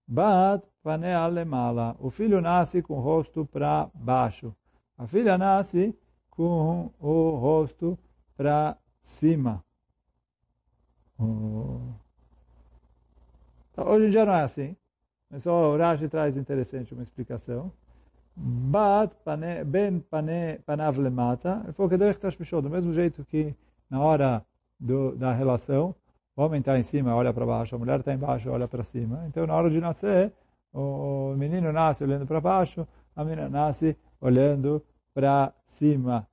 Bat 0.08 0.66
panea 0.82 1.28
lemala. 1.28 1.98
O 2.00 2.10
filho 2.10 2.40
nasce 2.40 2.82
com 2.82 2.94
o 2.94 3.02
rosto 3.02 3.46
para 3.46 3.90
baixo. 3.94 4.56
A 4.98 5.06
filha 5.08 5.38
nasce 5.38 5.94
com 6.30 6.90
o 7.02 7.32
rosto 7.32 8.00
para 8.38 8.78
cima. 9.02 9.62
Então, 11.20 11.98
hoje 13.88 14.08
em 14.08 14.10
dia 14.10 14.26
não 14.26 14.34
é 14.34 14.44
assim. 14.44 14.74
Mas 15.30 15.44
só 15.44 15.74
o 15.74 15.78
Rashi 15.78 16.08
traz 16.08 16.38
interessante 16.38 16.94
uma 16.94 17.04
explicação. 17.04 17.74
Bat 18.36 19.16
pane, 19.24 19.64
ben 19.64 20.00
pane, 20.00 20.60
panav 20.66 20.98
lemata. 20.98 21.62
Ele 21.64 21.74
falou 21.74 21.90
que 21.90 21.98
deve 21.98 22.12
estar 22.12 22.62
do 22.62 22.70
mesmo 22.70 22.92
jeito 22.94 23.24
que 23.26 23.56
na 23.90 24.02
hora 24.02 24.44
do, 24.80 25.16
da 25.16 25.32
relação, 25.32 25.96
o 26.36 26.42
homem 26.42 26.60
está 26.60 26.78
em 26.78 26.84
cima, 26.84 27.16
olha 27.16 27.32
para 27.32 27.46
baixo, 27.46 27.76
a 27.76 27.78
mulher 27.80 28.00
está 28.00 28.14
embaixo, 28.14 28.50
olha 28.50 28.68
para 28.68 28.84
cima. 28.84 29.24
Então, 29.28 29.46
na 29.46 29.54
hora 29.54 29.70
de 29.70 29.80
nascer, 29.80 30.32
o 30.74 31.36
menino 31.38 31.72
nasce 31.72 32.04
olhando 32.04 32.26
para 32.26 32.42
baixo, 32.42 32.88
a 33.16 33.24
menina 33.24 33.48
nasce 33.48 33.96
olhando 34.20 34.84
para 35.14 35.54
cima. 35.68 36.28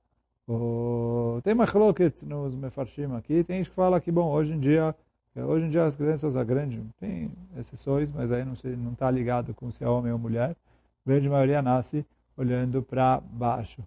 O... 0.47 1.39
Tem 1.43 1.53
uma 1.53 1.67
chloket 1.67 2.23
nos 2.23 2.55
mefarshim 2.55 3.15
aqui, 3.15 3.43
tem 3.43 3.57
gente 3.57 3.69
que 3.69 3.75
fala 3.75 4.01
que, 4.01 4.11
bom, 4.11 4.31
hoje 4.31 4.53
em 4.55 4.59
dia, 4.59 4.95
hoje 5.35 5.65
em 5.65 5.69
dia 5.69 5.85
as 5.85 5.95
crianças 5.95 6.35
a 6.35 6.43
grande, 6.43 6.81
tem 6.99 7.31
exceções, 7.55 8.09
mas 8.11 8.31
aí 8.31 8.43
não 8.43 8.53
está 8.53 9.05
tá 9.05 9.11
ligado 9.11 9.53
com 9.53 9.69
se 9.71 9.83
é 9.83 9.87
homem 9.87 10.11
ou 10.11 10.17
mulher. 10.17 10.55
Grande 11.05 11.29
maioria 11.29 11.61
nasce 11.61 12.05
olhando 12.37 12.81
para 12.83 13.19
baixo. 13.19 13.83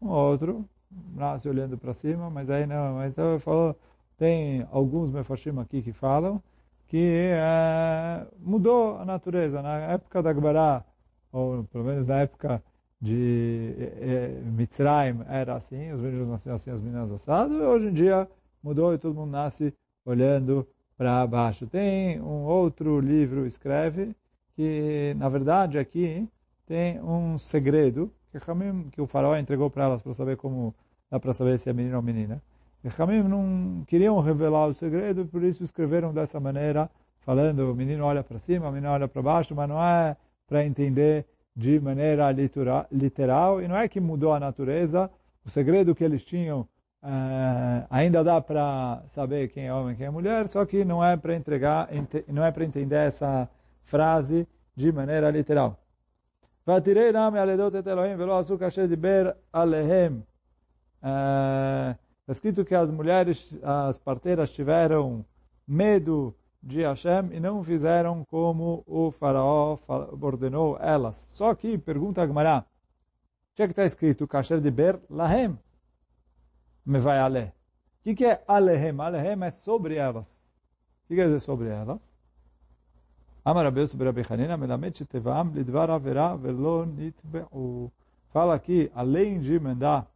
Um 0.00 0.08
outro 0.08 0.68
nasce 1.14 1.48
olhando 1.48 1.76
para 1.76 1.92
cima, 1.94 2.30
mas 2.30 2.50
aí 2.50 2.66
não. 2.66 3.04
Então 3.06 3.32
eu 3.32 3.40
falo, 3.40 3.76
tem 4.16 4.66
alguns 4.70 5.10
mefarshim 5.10 5.58
aqui 5.58 5.82
que 5.82 5.92
falam 5.92 6.42
que 6.86 7.30
é, 7.32 8.26
mudou 8.38 8.98
a 8.98 9.04
natureza. 9.04 9.60
Na 9.62 9.78
época 9.92 10.22
da 10.22 10.32
Gbará, 10.32 10.84
ou 11.32 11.64
pelo 11.64 11.84
menos 11.84 12.06
na 12.06 12.20
época 12.20 12.62
de 13.00 13.74
é, 13.78 14.28
Mitzrayim, 14.44 15.20
era 15.28 15.56
assim, 15.56 15.92
os 15.92 16.00
meninos 16.00 16.28
nasciam 16.28 16.54
assim, 16.54 16.70
as 16.70 16.80
meninas 16.80 17.10
assadas, 17.10 17.60
hoje 17.60 17.88
em 17.88 17.92
dia 17.92 18.28
mudou 18.62 18.94
e 18.94 18.98
todo 18.98 19.14
mundo 19.14 19.30
nasce 19.30 19.74
olhando 20.04 20.66
para 20.96 21.26
baixo. 21.26 21.66
Tem 21.66 22.20
um 22.20 22.44
outro 22.44 23.00
livro, 23.00 23.46
escreve, 23.46 24.14
que 24.54 25.14
na 25.18 25.28
verdade 25.28 25.78
aqui 25.78 26.28
tem 26.66 27.00
um 27.00 27.38
segredo 27.38 28.12
que, 28.30 28.38
que 28.92 29.00
o 29.00 29.06
faraó 29.06 29.36
entregou 29.36 29.70
para 29.70 29.84
elas 29.84 30.02
para 30.02 30.14
saber 30.14 30.36
como, 30.36 30.74
dá 31.10 31.20
para 31.20 31.32
saber 31.32 31.58
se 31.58 31.70
é 31.70 31.72
menino 31.72 31.96
ou 31.96 32.02
menina. 32.02 32.42
E 32.82 32.88
Hamim 32.98 33.22
não 33.22 33.84
queriam 33.86 34.20
revelar 34.20 34.66
o 34.66 34.74
segredo, 34.74 35.24
por 35.26 35.42
isso 35.42 35.64
escreveram 35.64 36.12
dessa 36.12 36.38
maneira, 36.38 36.90
falando 37.20 37.70
o 37.70 37.74
menino 37.74 38.04
olha 38.04 38.22
para 38.22 38.38
cima, 38.38 38.68
o 38.68 38.72
menino 38.72 38.92
olha 38.92 39.08
para 39.08 39.22
baixo, 39.22 39.54
mas 39.54 39.68
não 39.68 39.82
é 39.82 40.16
para 40.46 40.64
entender 40.66 41.24
de 41.56 41.80
maneira 41.80 42.30
literal, 42.30 43.62
e 43.62 43.68
não 43.68 43.76
é 43.76 43.88
que 43.88 44.00
mudou 44.00 44.34
a 44.34 44.40
natureza, 44.40 45.10
o 45.46 45.50
segredo 45.50 45.94
que 45.94 46.02
eles 46.02 46.24
tinham 46.24 46.68
é, 47.02 47.86
ainda 47.90 48.24
dá 48.24 48.40
para 48.40 49.02
saber 49.08 49.48
quem 49.48 49.66
é 49.66 49.72
homem 49.72 49.94
quem 49.94 50.06
é 50.06 50.10
mulher, 50.10 50.48
só 50.48 50.64
que 50.64 50.84
não 50.84 51.04
é 51.04 51.16
para 51.16 51.34
entregar, 51.34 51.88
não 52.28 52.44
é 52.44 52.50
para 52.50 52.64
entender 52.64 52.96
essa 52.96 53.48
frase 53.84 54.48
de 54.74 54.90
maneira 54.90 55.30
literal. 55.30 55.78
ותראי 56.67 57.11
נמי 57.11 57.39
על 57.39 57.49
עדות 57.49 57.75
את 57.75 57.87
אלוהים 57.87 58.19
ולא 58.19 58.39
עשו 58.39 58.59
כאשר 58.59 58.85
דיבר 58.85 59.29
עליהם. 59.53 60.21
Está 62.29 62.33
escrito 62.33 62.65
que 62.65 62.75
as 62.75 62.91
mulheres, 62.91 63.57
as 63.63 63.99
parteiras 63.99 64.51
tiveram 64.51 65.25
medo 65.67 66.35
de 66.61 66.83
Hashem 66.83 67.33
e 67.33 67.39
não 67.39 67.63
fizeram 67.63 68.23
como 68.25 68.83
o 68.85 69.09
faraó 69.09 69.79
ordenou 70.21 70.77
elas. 70.79 71.25
Só 71.29 71.55
que, 71.55 71.77
pergunta 71.77 72.21
a 72.21 72.27
Gemara, 72.27 72.59
o 72.59 73.55
que 73.55 73.63
é 73.63 73.65
está 73.65 73.85
escrito? 73.85 74.27
Kasher 74.27 74.59
de 74.61 74.69
ber 74.69 74.99
lahem. 75.09 75.57
Me 76.85 76.99
vai 76.99 77.17
ale. 77.17 77.51
O 78.05 78.13
que 78.13 78.25
é 78.25 78.43
alehem? 78.47 78.99
Alehem 78.99 79.43
é 79.43 79.49
sobre 79.49 79.95
elas. 79.95 80.29
O 81.05 81.07
que 81.07 81.15
quer 81.15 81.25
dizer 81.25 81.39
sobre 81.39 81.69
elas? 81.69 82.01
Rabbi 83.44 84.22
Hanina, 84.30 84.56
lidvar 85.52 85.90
avera 85.90 86.34
velo 86.34 86.86
nitbe'u. 86.86 87.92
Fala 88.30 88.54
aqui, 88.54 88.90
além 88.94 89.38
de 89.38 89.60
mandar 89.60 90.06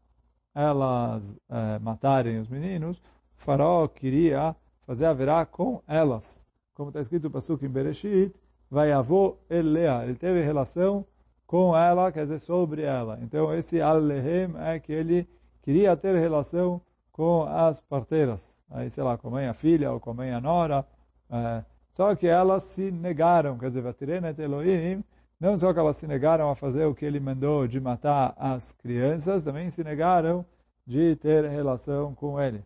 elas 0.55 1.39
é, 1.49 1.79
matarem 1.79 2.41
os 2.41 2.49
meninos, 2.49 2.97
o 2.99 3.03
faraó 3.37 3.87
queria 3.87 4.57
fazer 4.87 5.05
a 5.05 5.13
verá 5.13 5.45
com 5.45 5.83
elas. 5.87 6.47
Como 6.75 6.89
está 6.89 7.01
escrito 7.01 7.25
no 7.25 7.31
Pasuk 7.31 7.65
em 7.65 7.69
Bereshit, 7.69 8.35
vai 8.71 8.93
avô 8.93 9.37
Elea, 9.51 10.05
ele 10.05 10.15
teve 10.15 10.43
relação 10.43 11.05
com 11.47 11.77
ela, 11.77 12.11
quer 12.11 12.25
dizer, 12.25 12.39
sobre 12.39 12.83
ela. 12.83 13.19
Então, 13.23 13.53
esse 13.55 13.81
Alehem 13.81 14.55
é 14.59 14.79
que 14.79 14.93
ele 14.93 15.29
queria 15.63 15.95
ter 15.97 16.19
relação 16.19 16.81
com 17.13 17.45
as 17.45 17.81
parteiras. 17.81 18.55
Aí, 18.71 18.89
sei 18.89 19.05
lá, 19.05 19.19
com 19.19 19.29
a 19.29 19.31
mãe, 19.33 19.47
a 19.49 19.55
filha, 19.55 19.93
ou 19.93 20.01
com 20.01 20.11
a 20.11 20.15
mãe, 20.15 20.33
a 20.33 20.41
nora. 20.41 20.85
É, 21.31 21.65
só 21.93 22.15
que 22.15 22.27
elas 22.27 22.63
se 22.65 22.91
negaram, 22.91 23.59
quer 23.59 23.69
dizer, 23.69 23.85
Elohim, 24.39 25.03
não 25.41 25.57
só 25.57 25.73
que 25.73 25.79
elas 25.79 25.97
se 25.97 26.07
negaram 26.07 26.51
a 26.51 26.57
fazer 26.57 26.85
o 26.85 26.95
que 26.95 27.05
ele 27.05 27.21
mandou 27.21 27.67
de 27.67 27.81
matar 27.81 28.35
as 28.37 28.73
crianças, 28.73 29.45
também 29.45 29.71
se 29.71 29.85
negaram 29.85 30.45
de 30.87 31.17
ter 31.17 31.45
relação 31.45 32.15
com 32.15 32.41
ele. 32.41 32.65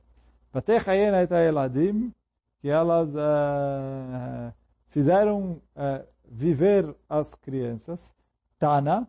Que 2.60 2.68
elas 2.68 3.08
uh, 3.14 4.52
fizeram 4.88 5.60
uh, 5.76 6.06
viver 6.24 6.94
as 7.08 7.34
crianças. 7.34 8.14
Tana, 8.58 9.08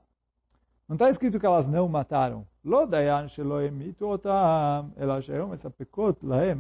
não 0.88 0.96
está 0.96 1.10
escrito 1.10 1.40
que 1.40 1.46
elas 1.46 1.68
não 1.68 1.88
mataram. 1.88 2.46
Lo 2.66 2.90
ela 4.96 5.22
sheom 5.22 5.54
esapekot 5.54 6.26
lahem. 6.26 6.58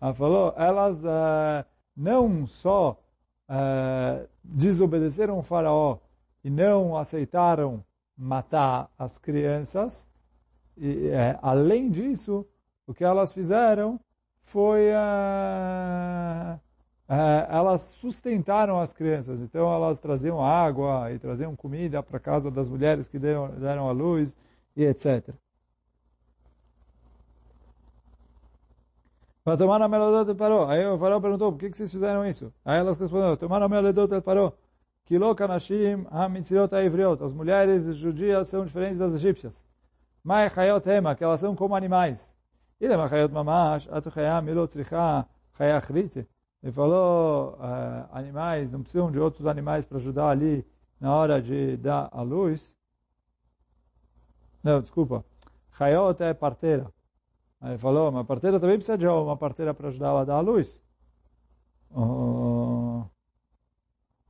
Ela 0.00 0.14
falou, 0.14 0.54
elas 0.56 1.02
uh, 1.04 1.64
não 1.96 2.46
só 2.46 2.98
uh, 3.48 4.28
desobedeceram 4.42 5.38
o 5.38 5.42
faraó 5.42 5.98
e 6.42 6.50
não 6.50 6.96
aceitaram 6.96 7.84
matar 8.16 8.90
as 8.98 9.18
crianças, 9.18 10.08
e, 10.76 11.08
uh, 11.08 11.38
além 11.42 11.90
disso, 11.90 12.46
o 12.86 12.94
que 12.94 13.04
elas 13.04 13.32
fizeram 13.32 14.00
foi 14.44 14.88
elas 17.48 17.82
sustentaram 17.82 18.80
as 18.80 18.92
crianças. 18.92 19.40
Então 19.40 19.72
elas 19.72 20.00
traziam 20.00 20.42
água 20.42 21.12
e 21.12 21.18
traziam 21.18 21.54
comida 21.54 22.02
para 22.02 22.18
casa 22.18 22.50
das 22.50 22.68
mulheres 22.68 23.06
que 23.06 23.18
deram, 23.18 23.48
deram 23.50 23.88
a 23.88 23.92
luz 23.92 24.36
e 24.76 24.84
etc. 24.84 25.34
Para 29.44 29.56
tomar 29.56 29.82
a 29.82 29.88
melodot 29.88 30.30
ele 30.30 30.38
parou. 30.38 30.68
Aí 30.68 30.86
o 30.86 30.98
farol 30.98 31.20
perguntou, 31.20 31.52
por 31.52 31.58
que, 31.58 31.70
que 31.70 31.76
vocês 31.76 31.90
fizeram 31.90 32.26
isso? 32.26 32.52
Aí 32.64 32.78
elas 32.78 32.98
responderam, 32.98 33.36
tomar 33.36 33.62
a 33.62 33.68
melodot 33.68 34.12
ele 34.12 34.20
parou. 34.20 34.56
Kilo 35.04 35.34
kanashim 35.34 36.06
ha-mitzirot 36.10 36.72
ha 36.72 37.24
As 37.24 37.32
mulheres 37.32 37.96
judias 37.96 38.48
são 38.48 38.64
diferentes 38.64 38.98
das 38.98 39.14
egípcias. 39.14 39.64
Mai 40.22 40.48
chayot 40.48 40.88
hema, 40.88 41.16
que 41.16 41.24
elas 41.24 41.40
são 41.40 41.56
como 41.56 41.74
animais. 41.74 42.36
Ele 42.80 42.94
é 42.94 43.08
chayot 43.08 43.32
mamash, 43.32 43.88
atu 43.90 44.10
chayam 44.12 44.42
milot 44.42 44.68
tzricha 44.70 45.26
chayachrite. 45.58 46.26
Ele 46.62 46.72
falou, 46.72 47.54
uh, 47.54 48.08
animais, 48.12 48.70
não 48.70 48.82
precisam 48.82 49.10
de 49.10 49.18
outros 49.18 49.46
animais 49.46 49.84
para 49.84 49.98
ajudar 49.98 50.28
ali 50.28 50.64
na 51.00 51.12
hora 51.12 51.42
de 51.42 51.76
dar 51.76 52.08
a 52.12 52.22
luz. 52.22 52.76
Não, 54.62 54.80
desculpa. 54.80 55.24
Chayot 55.72 56.22
é 56.22 56.32
parteira. 56.32 56.86
Aí 57.62 57.78
falou, 57.78 58.10
uma 58.10 58.24
parteira 58.24 58.58
também 58.58 58.76
precisa 58.76 58.98
de 58.98 59.06
uma 59.06 59.36
parteira 59.36 59.72
para 59.72 59.86
ajudar 59.86 60.08
ela 60.08 60.22
a 60.22 60.24
dar 60.24 60.34
a 60.34 60.40
luz. 60.40 60.82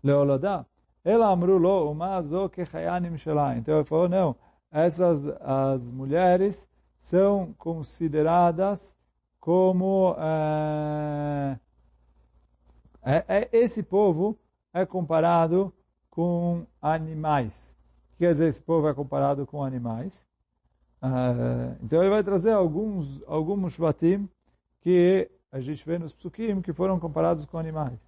Leolodá. 0.05 0.66
Ela 1.03 1.29
amrulou 1.29 1.90
uma 1.90 2.21
zo 2.21 2.51
que 2.51 2.66
chayanim 2.66 3.16
shelah. 3.16 3.57
Então 3.57 3.77
ele 3.77 3.85
falou, 3.85 4.07
não, 4.07 4.37
essas 4.71 5.27
as 5.40 5.90
mulheres 5.90 6.68
são 6.99 7.55
consideradas 7.55 8.95
como 9.40 10.12
uh, 10.12 11.59
é, 13.03 13.25
é, 13.27 13.49
esse 13.51 13.83
povo 13.83 14.38
é 14.75 14.85
comparado 14.85 15.73
com 16.11 16.66
animais. 16.83 17.75
O 18.11 18.12
que 18.12 18.18
quer 18.18 18.33
dizer 18.33 18.49
esse 18.49 18.62
povo 18.62 18.88
é 18.88 18.95
comparado 18.95 19.47
com 19.47 19.64
animais? 19.64 20.25
Uh, 21.03 21.77
então 21.83 22.01
ele 22.01 22.11
vai 22.11 22.23
trazer 22.23 22.53
alguns 22.53 23.21
alguns 23.27 23.73
shvatim 23.73 24.29
que 24.81 25.29
a 25.51 25.59
gente 25.61 25.85
vê 25.85 25.99
nos 25.99 26.15
psukim 26.15 26.62
que 26.62 26.73
foram 26.73 27.01
comparados 27.01 27.45
com 27.45 27.59
animais. 27.59 27.99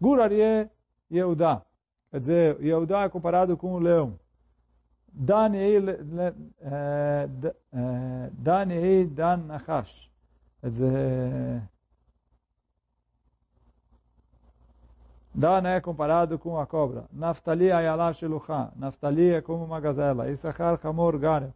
Gurarie 0.00 0.68
Yehuda. 1.10 1.62
Quer 2.10 2.20
dizer, 2.20 2.60
Yehuda 2.60 3.04
é 3.04 3.08
comparado 3.08 3.56
com 3.56 3.74
o 3.74 3.78
leão. 3.78 4.18
Daniei 5.12 5.80
Dan 9.06 9.36
Nachash. 9.36 10.10
Quer 10.60 10.70
dizer, 10.70 11.62
Dan 15.34 15.66
é 15.66 15.80
comparado 15.80 16.38
com 16.38 16.58
a 16.58 16.66
cobra. 16.66 17.04
Naftali 17.12 17.72
ayala 17.72 18.12
shelucha. 18.12 18.70
Naftali 18.76 19.34
é 19.34 19.40
como 19.40 19.64
uma 19.64 19.80
gazela. 19.80 20.30
Issachar 20.30 20.78
chamor 20.80 21.18
garem. 21.18 21.54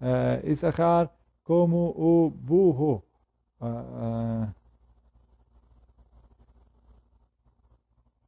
Uh, 0.00 0.46
Issachar 0.50 1.10
como 1.44 1.94
o 1.96 2.30
burro. 2.30 3.02
Uh, 3.60 3.66
uh, 3.66 4.54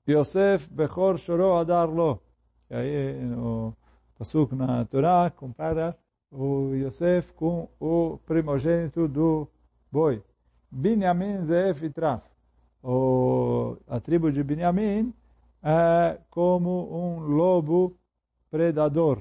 Yosef 0.09 0.68
Bechor 0.70 1.18
Shoro 1.18 1.57
Adar 1.57 1.88
Lo. 1.88 2.22
E 2.70 2.74
aí 2.74 3.20
no 3.20 3.76
Pasuk 4.18 4.54
na 4.54 4.85
Torá 4.87 5.31
compara 5.31 5.96
o 6.31 6.74
Yosef 6.74 7.33
com 7.35 7.68
o 7.78 8.18
primogênito 8.26 9.07
do 9.07 9.46
boi. 9.92 10.22
Binyamin 10.70 11.40
Itraf 11.83 12.22
o, 12.83 13.76
a 13.88 14.00
tribo 14.00 14.31
de 14.31 14.42
Benjamim 14.42 15.12
é 15.62 16.18
como 16.31 16.88
um 16.90 17.20
lobo 17.20 17.96
predador. 18.50 19.20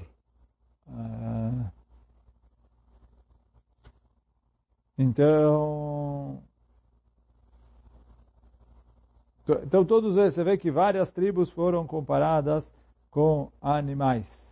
É, 0.86 1.77
então, 4.98 6.42
então 9.62 9.84
todos 9.84 10.16
você 10.16 10.42
vê 10.44 10.58
que 10.58 10.70
várias 10.70 11.10
tribos 11.10 11.50
foram 11.50 11.86
comparadas 11.86 12.74
com 13.10 13.50
animais. 13.62 14.48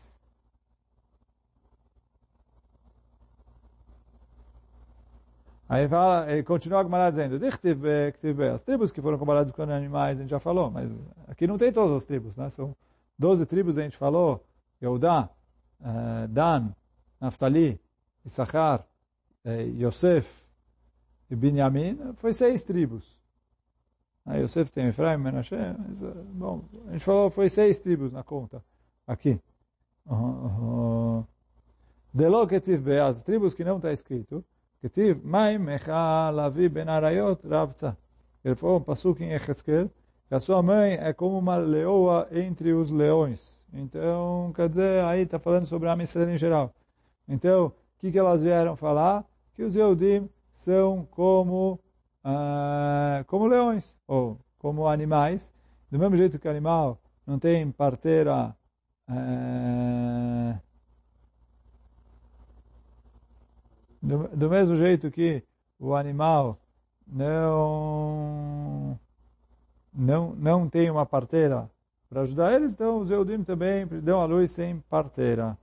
Aí 5.68 5.88
fala, 5.88 6.32
e 6.32 6.44
continua 6.44 6.80
a 6.80 6.82
Gemara 6.84 7.10
dizendo, 7.10 7.40
as 8.54 8.62
tribos 8.62 8.92
que 8.92 9.02
foram 9.02 9.18
comparadas 9.18 9.50
com 9.50 9.62
animais, 9.62 10.18
a 10.18 10.22
gente 10.22 10.30
já 10.30 10.38
falou, 10.38 10.70
mas 10.70 10.88
aqui 11.26 11.44
não 11.46 11.58
tem 11.58 11.72
todas 11.72 11.96
as 11.96 12.04
tribos, 12.04 12.36
né? 12.36 12.48
São 12.50 12.74
12 13.18 13.44
tribos, 13.46 13.76
a 13.76 13.82
gente 13.82 13.96
falou, 13.96 14.44
Yehudá, 14.80 15.28
eh, 15.82 16.26
Dan, 16.28 16.70
Naftali, 17.20 17.80
Issachar, 18.24 18.80
eh, 18.80 18.84
é, 19.46 19.62
Yosef 19.62 20.28
e 21.30 21.36
Binyamin, 21.36 21.96
foi 22.16 22.32
seis 22.32 22.64
tribos. 22.64 23.16
Ah, 24.24 24.38
Yosef 24.38 24.72
tem 24.72 24.88
Efraim, 24.88 25.18
Menashe, 25.18 25.54
mas, 25.54 26.02
ah, 26.02 26.12
bom, 26.32 26.64
a 26.88 26.92
gente 26.92 27.04
falou, 27.04 27.30
foi 27.30 27.48
seis 27.48 27.78
tribos 27.78 28.10
na 28.10 28.24
conta, 28.24 28.60
aqui. 29.06 29.40
Delo 32.12 32.44
ketiv 32.48 32.82
beaz, 32.82 33.22
tribos 33.22 33.54
que 33.54 33.62
não 33.62 33.76
está 33.76 33.92
escrito, 33.92 34.44
ketiv 34.82 35.22
maim 35.22 35.58
mecha 35.58 36.30
lavi 36.30 36.68
ben 36.68 36.88
arayot 36.88 37.46
rabta. 37.46 37.96
Ele 38.44 38.56
falou 38.56 38.78
um 38.78 38.82
passuque 38.82 39.22
em 39.22 39.32
Echeskel, 39.32 39.88
que 40.26 40.34
a 40.34 40.40
sua 40.40 40.60
mãe 40.60 40.94
é 40.94 41.12
como 41.12 41.38
uma 41.38 41.56
leoa 41.56 42.26
entre 42.32 42.72
os 42.72 42.90
leões. 42.90 43.56
Então, 43.72 44.52
quer 44.56 44.68
dizer, 44.68 45.04
aí 45.04 45.22
está 45.22 45.38
falando 45.38 45.66
sobre 45.66 45.88
a 45.88 45.92
Amisrael 45.92 46.30
em 46.30 46.36
geral. 46.36 46.74
Então, 47.28 47.66
o 47.66 47.72
que, 47.98 48.10
que 48.10 48.18
elas 48.18 48.42
vieram 48.42 48.76
falar? 48.76 49.24
Que 49.56 49.64
os 49.64 49.74
Eudim 49.74 50.28
são 50.52 51.06
como, 51.10 51.80
uh, 52.24 53.24
como 53.26 53.46
leões, 53.46 53.98
ou 54.06 54.38
como 54.58 54.86
animais. 54.86 55.52
Do 55.90 55.98
mesmo 55.98 56.14
jeito 56.16 56.38
que 56.38 56.46
animal 56.46 57.00
não 57.26 57.38
tem 57.38 57.70
parteira 57.72 58.54
uh, 59.08 60.60
Do, 64.06 64.28
do 64.28 64.48
mesmo 64.48 64.76
jeito 64.76 65.10
que 65.10 65.42
o 65.80 65.92
animal 65.92 66.56
não 67.04 68.96
não 69.92 70.32
não 70.36 70.68
tem 70.68 70.88
uma 70.88 71.04
parteira 71.04 71.68
para 72.08 72.20
ajudar 72.20 72.54
eles, 72.54 72.72
então 72.72 73.00
os 73.00 73.10
Eudim 73.10 73.42
também 73.42 73.84
dão 73.86 74.20
a 74.20 74.24
luz 74.24 74.52
sem 74.52 74.78
parteira. 74.88 75.58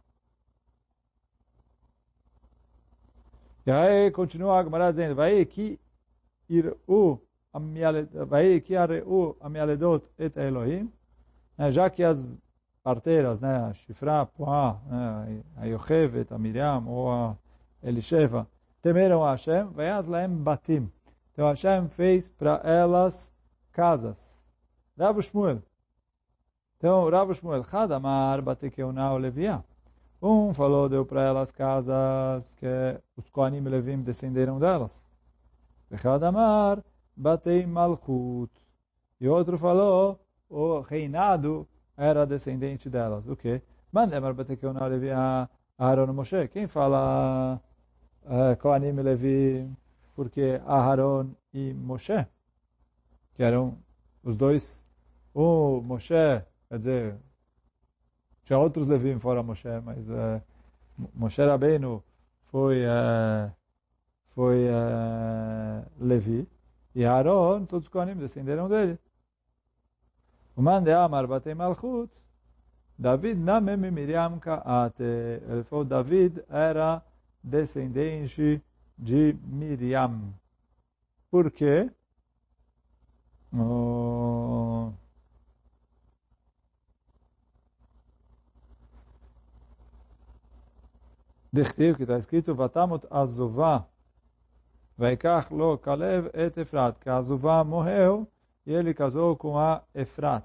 E 3.65 3.71
aí 3.71 4.11
continua 4.11 4.59
a 4.59 4.63
Gemara 4.63 4.91
dizendo, 4.91 5.15
vai 5.15 5.45
que 5.45 5.79
iru 6.49 6.77
vai 8.27 8.59
que 8.59 8.75
aru 8.75 9.37
amialedot 9.39 10.09
et 10.17 10.35
Elohim, 10.37 10.91
né, 11.57 11.71
já 11.71 11.89
que 11.89 12.03
as 12.03 12.35
parteiras, 12.83 13.39
né, 13.39 13.55
a 13.55 13.73
Shifra, 13.73 14.21
a 14.21 14.25
Poá, 14.25 14.81
a 15.55 15.65
Yochevet, 15.65 16.33
a 16.33 16.37
Miriam 16.37 16.83
ou 16.87 17.09
a 17.09 17.37
Elisheva, 17.81 18.47
temeram 18.81 19.23
a 19.23 19.31
Hashem, 19.31 19.69
veias 19.69 20.07
laem 20.07 20.29
batim. 20.29 20.91
Então 21.31 21.47
Hashem 21.47 21.87
fez 21.87 22.29
para 22.29 22.59
elas 22.65 23.31
casas. 23.71 24.19
Rav 24.99 25.21
Shmuel. 25.21 25.63
Então 26.77 27.09
Rav 27.09 27.33
Shmuel, 27.33 27.63
Hadamar 27.71 28.41
batekeuna 28.41 29.13
o 29.13 29.17
Levia. 29.17 29.63
Um 30.25 30.53
falou, 30.53 30.87
deu 30.87 31.05
para 31.05 31.21
elas 31.21 31.51
casas 31.51 32.55
que 32.55 32.65
os 33.17 33.29
Kohanim 33.29 33.59
Levim 33.59 34.01
descenderam 34.01 34.57
delas. 34.57 35.03
Hadamar 36.01 36.81
batei 37.13 37.65
Malchut. 37.65 38.49
E 39.19 39.27
outro 39.27 39.57
falou, 39.57 40.17
o 40.49 40.79
reinado 40.79 41.67
era 41.97 42.25
descendente 42.25 42.89
delas. 42.89 43.27
O 43.27 43.35
quê? 43.35 43.61
Mandemar 43.91 44.33
batekeuna 44.33 44.81
o 44.85 44.87
Levia. 44.87 45.49
Aaron 45.77 46.13
Moshe. 46.13 46.47
Quem 46.47 46.67
fala 46.67 47.61
uh, 48.23 48.55
Kohanim 48.61 48.97
e 48.97 49.03
Levi, 49.03 49.69
porque 50.15 50.61
Aharon 50.65 51.31
e 51.53 51.73
Moshe. 51.73 52.25
que 53.35 53.43
eram 53.43 53.77
os 54.23 54.37
dois, 54.37 54.85
o 55.33 55.81
Moshe, 55.81 56.13
quer 56.69 56.77
dizer, 56.77 57.17
tinha 58.43 58.59
outros 58.59 58.87
Levim 58.87 59.19
fora 59.19 59.41
Moshe, 59.41 59.67
mas 59.83 60.07
uh, 60.09 60.41
Moshe 61.13 61.41
Rabbeinu 61.41 62.03
foi, 62.51 62.83
uh, 62.85 63.51
foi 64.35 64.67
uh, 64.67 65.85
Levi, 65.99 66.47
e 66.95 67.05
Aaron, 67.05 67.65
todos 67.65 67.87
os 67.87 67.89
Kohanim 67.89 68.15
descenderam 68.15 68.69
dele. 68.69 68.99
O 70.55 70.61
Mande 70.61 70.91
Amar 70.91 71.25
Batei 71.25 71.55
Malchut, 71.55 72.11
David 72.97 73.39
Namem 73.39 73.91
Miriam 73.91 74.39
Kaate. 74.39 75.03
Ele 75.03 75.63
falou, 75.63 75.83
David 75.83 76.43
era 76.47 77.01
descendente 77.43 78.61
de 78.97 79.35
Miriam. 79.43 80.33
Por 81.31 81.49
quê? 81.49 81.89
Oh. 83.51 84.91
Dechtiv, 91.53 91.97
que 91.97 92.01
está 92.01 92.17
escrito, 92.17 92.55
Vatamot 92.55 93.05
Azuvá, 93.11 93.85
Vaikach 94.97 95.53
lo 95.53 95.77
Kalev 95.77 96.31
et 96.33 96.57
Efrat, 96.57 96.97
que 96.99 97.07
Azuvá 97.07 97.63
morreu 97.63 98.27
e 98.65 98.73
ele 98.73 98.91
casou 98.91 99.35
com 99.37 99.59
a 99.59 99.83
Efrat. 99.93 100.43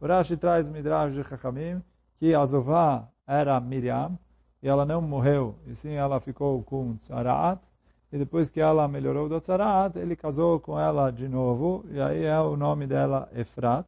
O 0.00 0.06
Rashi 0.06 0.38
traz 0.38 0.66
Midrash 0.66 1.12
de 1.12 1.22
Chachamim, 1.22 1.82
que 2.16 2.34
Azuvá 2.34 3.06
era 3.26 3.60
Miriam, 3.60 4.18
e 4.62 4.68
ela 4.68 4.86
não 4.86 5.02
morreu, 5.02 5.54
e 5.66 5.76
sim 5.76 5.92
ela 5.92 6.18
ficou 6.18 6.62
com 6.62 6.96
Tzaraat, 6.96 7.60
e 8.10 8.16
depois 8.16 8.48
que 8.48 8.58
ela 8.58 8.88
melhorou 8.88 9.28
do 9.28 9.38
Tzaraat, 9.38 9.98
ele 9.98 10.16
casou 10.16 10.58
com 10.60 10.80
ela 10.80 11.10
de 11.10 11.28
novo, 11.28 11.84
e 11.90 12.00
aí 12.00 12.24
é 12.24 12.40
o 12.40 12.56
nome 12.56 12.86
dela 12.86 13.28
Efrat. 13.34 13.86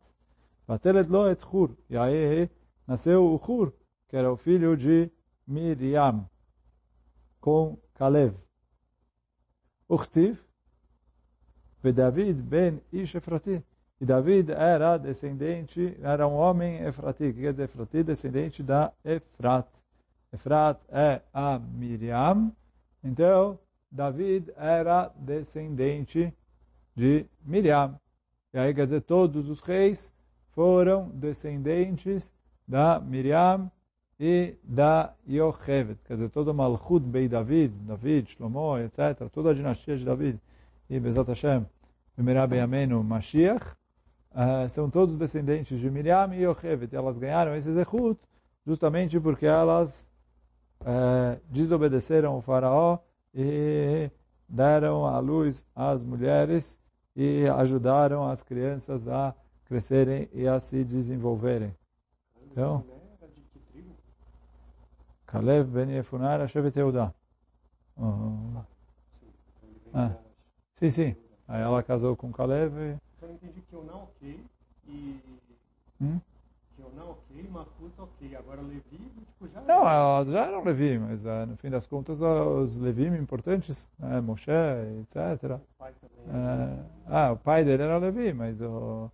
Vatelet 0.69 1.09
lo 1.09 1.27
et 1.27 1.43
Hur, 1.43 1.71
e 1.89 1.97
aí 1.97 2.51
nasceu 2.87 3.25
o 3.25 3.37
Hur, 3.37 3.73
que 4.11 4.17
era 4.17 4.31
o 4.31 4.37
filho 4.37 4.77
de 4.77 5.11
Miriam 5.47 6.29
com 7.41 7.79
Kalev. 7.95 8.35
Uchtiv, 9.89 10.39
e 11.83 11.93
David 11.93 12.43
ben 12.43 12.81
Ish 12.93 13.15
Efrati. 13.15 13.63
E 14.01 14.05
David 14.05 14.51
era 14.53 14.97
descendente, 14.97 15.97
era 16.03 16.27
um 16.27 16.35
homem 16.35 16.83
Efrati, 16.85 17.33
que 17.33 17.41
quer 17.41 17.53
dizer 17.53 17.65
Efrati, 17.65 18.03
descendente 18.03 18.63
da 18.63 18.93
Efrat. 19.05 19.67
Efrat 20.33 20.81
é 20.89 21.21
a 21.35 21.59
Miriam, 21.59 22.53
então 23.03 23.59
David 23.91 24.53
era 24.57 25.09
descendente 25.17 26.33
de 26.95 27.27
Miriam. 27.45 27.99
E 28.55 28.59
aí 28.59 28.75
quer 28.75 28.85
dizer, 28.85 29.03
todos 29.03 29.49
os 29.49 29.61
reis 29.61 30.15
foram 30.53 31.09
descendentes 31.11 32.31
da 32.67 33.01
Miriam 33.01 33.71
e 34.21 34.55
da 34.63 35.15
Yochevet. 35.27 35.99
Quer 36.05 36.15
dizer, 36.15 36.29
todo 36.29 36.49
o 36.49 36.55
Malchut 36.55 37.07
Bei 37.07 37.27
David, 37.27 37.73
David, 37.87 38.29
Shlomo, 38.29 38.77
etc., 38.79 39.31
toda 39.33 39.51
a 39.51 39.55
dinastia 39.55 39.97
de 39.97 40.05
David 40.05 40.39
e 40.91 41.01
Bezat 41.01 41.27
Hashem, 41.29 41.65
Bemerá 42.15 42.47
Beyamenu, 42.47 43.03
Mashiach, 43.03 43.65
uh, 44.33 44.69
são 44.69 44.91
todos 44.91 45.17
descendentes 45.17 45.81
de 45.81 45.91
Miriam 45.91 46.35
e 46.35 46.43
Yochevet. 46.43 46.95
Elas 46.95 47.17
ganharam 47.17 47.57
esse 47.57 47.73
Zechut 47.73 48.21
justamente 48.67 49.19
porque 49.19 49.47
elas 49.47 50.11
uh, 50.83 51.41
desobedeceram 51.49 52.37
o 52.37 52.43
faraó 52.43 52.99
e 53.35 54.11
deram 54.47 55.07
à 55.07 55.19
luz 55.19 55.65
às 55.75 56.05
mulheres 56.05 56.79
e 57.17 57.47
ajudaram 57.47 58.29
as 58.29 58.43
crianças 58.43 59.09
a 59.09 59.35
crescerem 59.65 60.29
e 60.35 60.47
a 60.47 60.61
se 60.61 60.85
desenvolverem. 60.85 61.75
Então, 62.51 62.85
Kalev 65.31 65.69
ben 65.75 65.89
Yefunar, 65.89 66.41
Hashevet 66.41 66.77
Yehuda. 66.77 67.15
Uhum. 67.97 68.65
Ah. 69.95 70.13
Sim, 70.75 70.91
sim. 70.91 71.17
Aí 71.47 71.63
ela 71.63 71.83
casou 71.83 72.17
com 72.17 72.33
Caleb. 72.33 72.75
E... 72.75 72.97
Só 73.21 73.27
não 73.27 73.35
entendi 73.35 73.61
que 73.61 73.73
eu 73.73 73.85
não 73.85 74.05
ok 74.05 74.41
e. 74.89 75.21
Hum? 76.01 76.21
Que 76.75 76.83
eu 76.83 76.93
não 76.97 77.11
ok, 77.11 77.49
Malchut 77.51 77.93
ok. 77.99 78.37
Agora 78.37 78.61
Levi, 78.61 78.83
tipo, 78.83 79.49
já. 79.49 79.61
Não, 79.61 79.89
elas 79.89 80.29
já 80.29 80.47
eram 80.47 80.65
Levi, 80.65 80.99
mas 80.99 81.25
uh, 81.25 81.47
no 81.47 81.57
fim 81.57 81.71
das 81.71 81.87
contas 81.87 82.21
os 82.23 82.77
Levi 82.77 83.07
importantes, 83.07 83.89
né, 83.99 84.21
Moshe, 84.21 84.51
etc. 85.01 85.45
O 85.53 85.61
pai 85.79 85.93
também. 86.01 86.27
Uh, 86.27 86.87
ah, 87.07 87.33
o 87.33 87.37
pai 87.37 87.65
dele 87.65 87.83
era 87.83 87.99
Levi, 87.99 88.33
mas 88.33 88.61
estou 88.61 89.13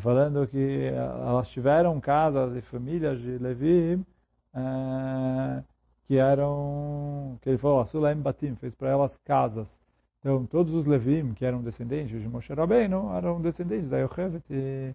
falando 0.00 0.46
que 0.46 0.90
elas 0.94 1.48
tiveram 1.50 2.00
casas 2.00 2.54
e 2.56 2.62
famílias 2.62 3.20
de 3.20 3.38
Levi 3.38 4.04
uh, 4.54 5.64
que 6.04 6.16
eram, 6.16 7.38
que 7.40 7.48
ele 7.50 7.58
falou, 7.58 7.84
Sulaim 7.86 8.16
Batim, 8.20 8.54
fez 8.56 8.74
para 8.74 8.90
elas 8.90 9.18
casas. 9.24 9.78
Então, 10.20 10.46
todos 10.46 10.72
os 10.72 10.84
Levim, 10.84 11.34
que 11.34 11.44
eram 11.44 11.62
descendentes 11.62 12.20
de 12.20 12.28
Moshe 12.28 12.52
Rabbeinu, 12.52 13.12
eram 13.16 13.40
descendentes 13.40 13.88
da 13.88 13.98
Yochevet 13.98 14.44
e, 14.50 14.94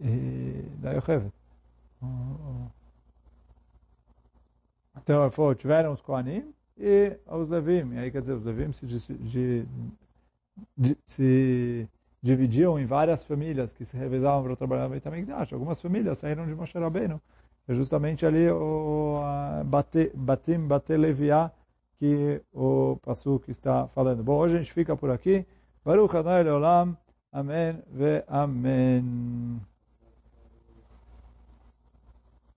e 0.00 0.62
da 0.78 0.92
Yochevet. 0.92 1.32
Então, 4.96 5.22
ele 5.22 5.30
falou, 5.30 5.54
tiveram 5.54 5.92
os 5.92 6.00
Kohanim 6.00 6.52
e 6.76 7.16
os 7.26 7.48
Levim. 7.48 7.94
E 7.94 7.98
aí, 7.98 8.10
quer 8.10 8.20
dizer, 8.22 8.34
os 8.34 8.44
Levim 8.44 8.72
se, 8.72 8.86
de, 8.86 9.66
de, 10.76 10.98
se 11.06 11.88
dividiam 12.20 12.78
em 12.78 12.86
várias 12.86 13.24
famílias 13.24 13.72
que 13.72 13.84
se 13.84 13.96
revezavam 13.96 14.42
para 14.42 14.56
trabalhar 14.56 14.84
no 14.84 14.90
Beit 14.90 15.06
HaMikdash. 15.06 15.52
Algumas 15.52 15.80
famílias 15.80 16.18
saíram 16.18 16.46
de 16.46 16.54
Moshe 16.54 16.76
Rabbeinu. 16.76 17.20
É 17.68 17.74
justamente 17.74 18.24
ali 18.24 18.48
o 18.48 19.20
Batim, 20.14 20.60
Bate 20.60 20.96
Leviá, 20.96 21.50
que 21.98 22.40
o 22.52 22.96
Pasuk 23.02 23.50
está 23.50 23.88
falando. 23.88 24.22
Bom, 24.22 24.36
hoje 24.38 24.56
a 24.56 24.58
gente 24.60 24.72
fica 24.72 24.96
por 24.96 25.10
aqui. 25.10 25.44
Baruch 25.84 26.16
Adonai 26.16 26.44
Leolam. 26.44 26.96
Amém 27.32 27.82
ve 27.92 28.22
Amém. 28.28 29.60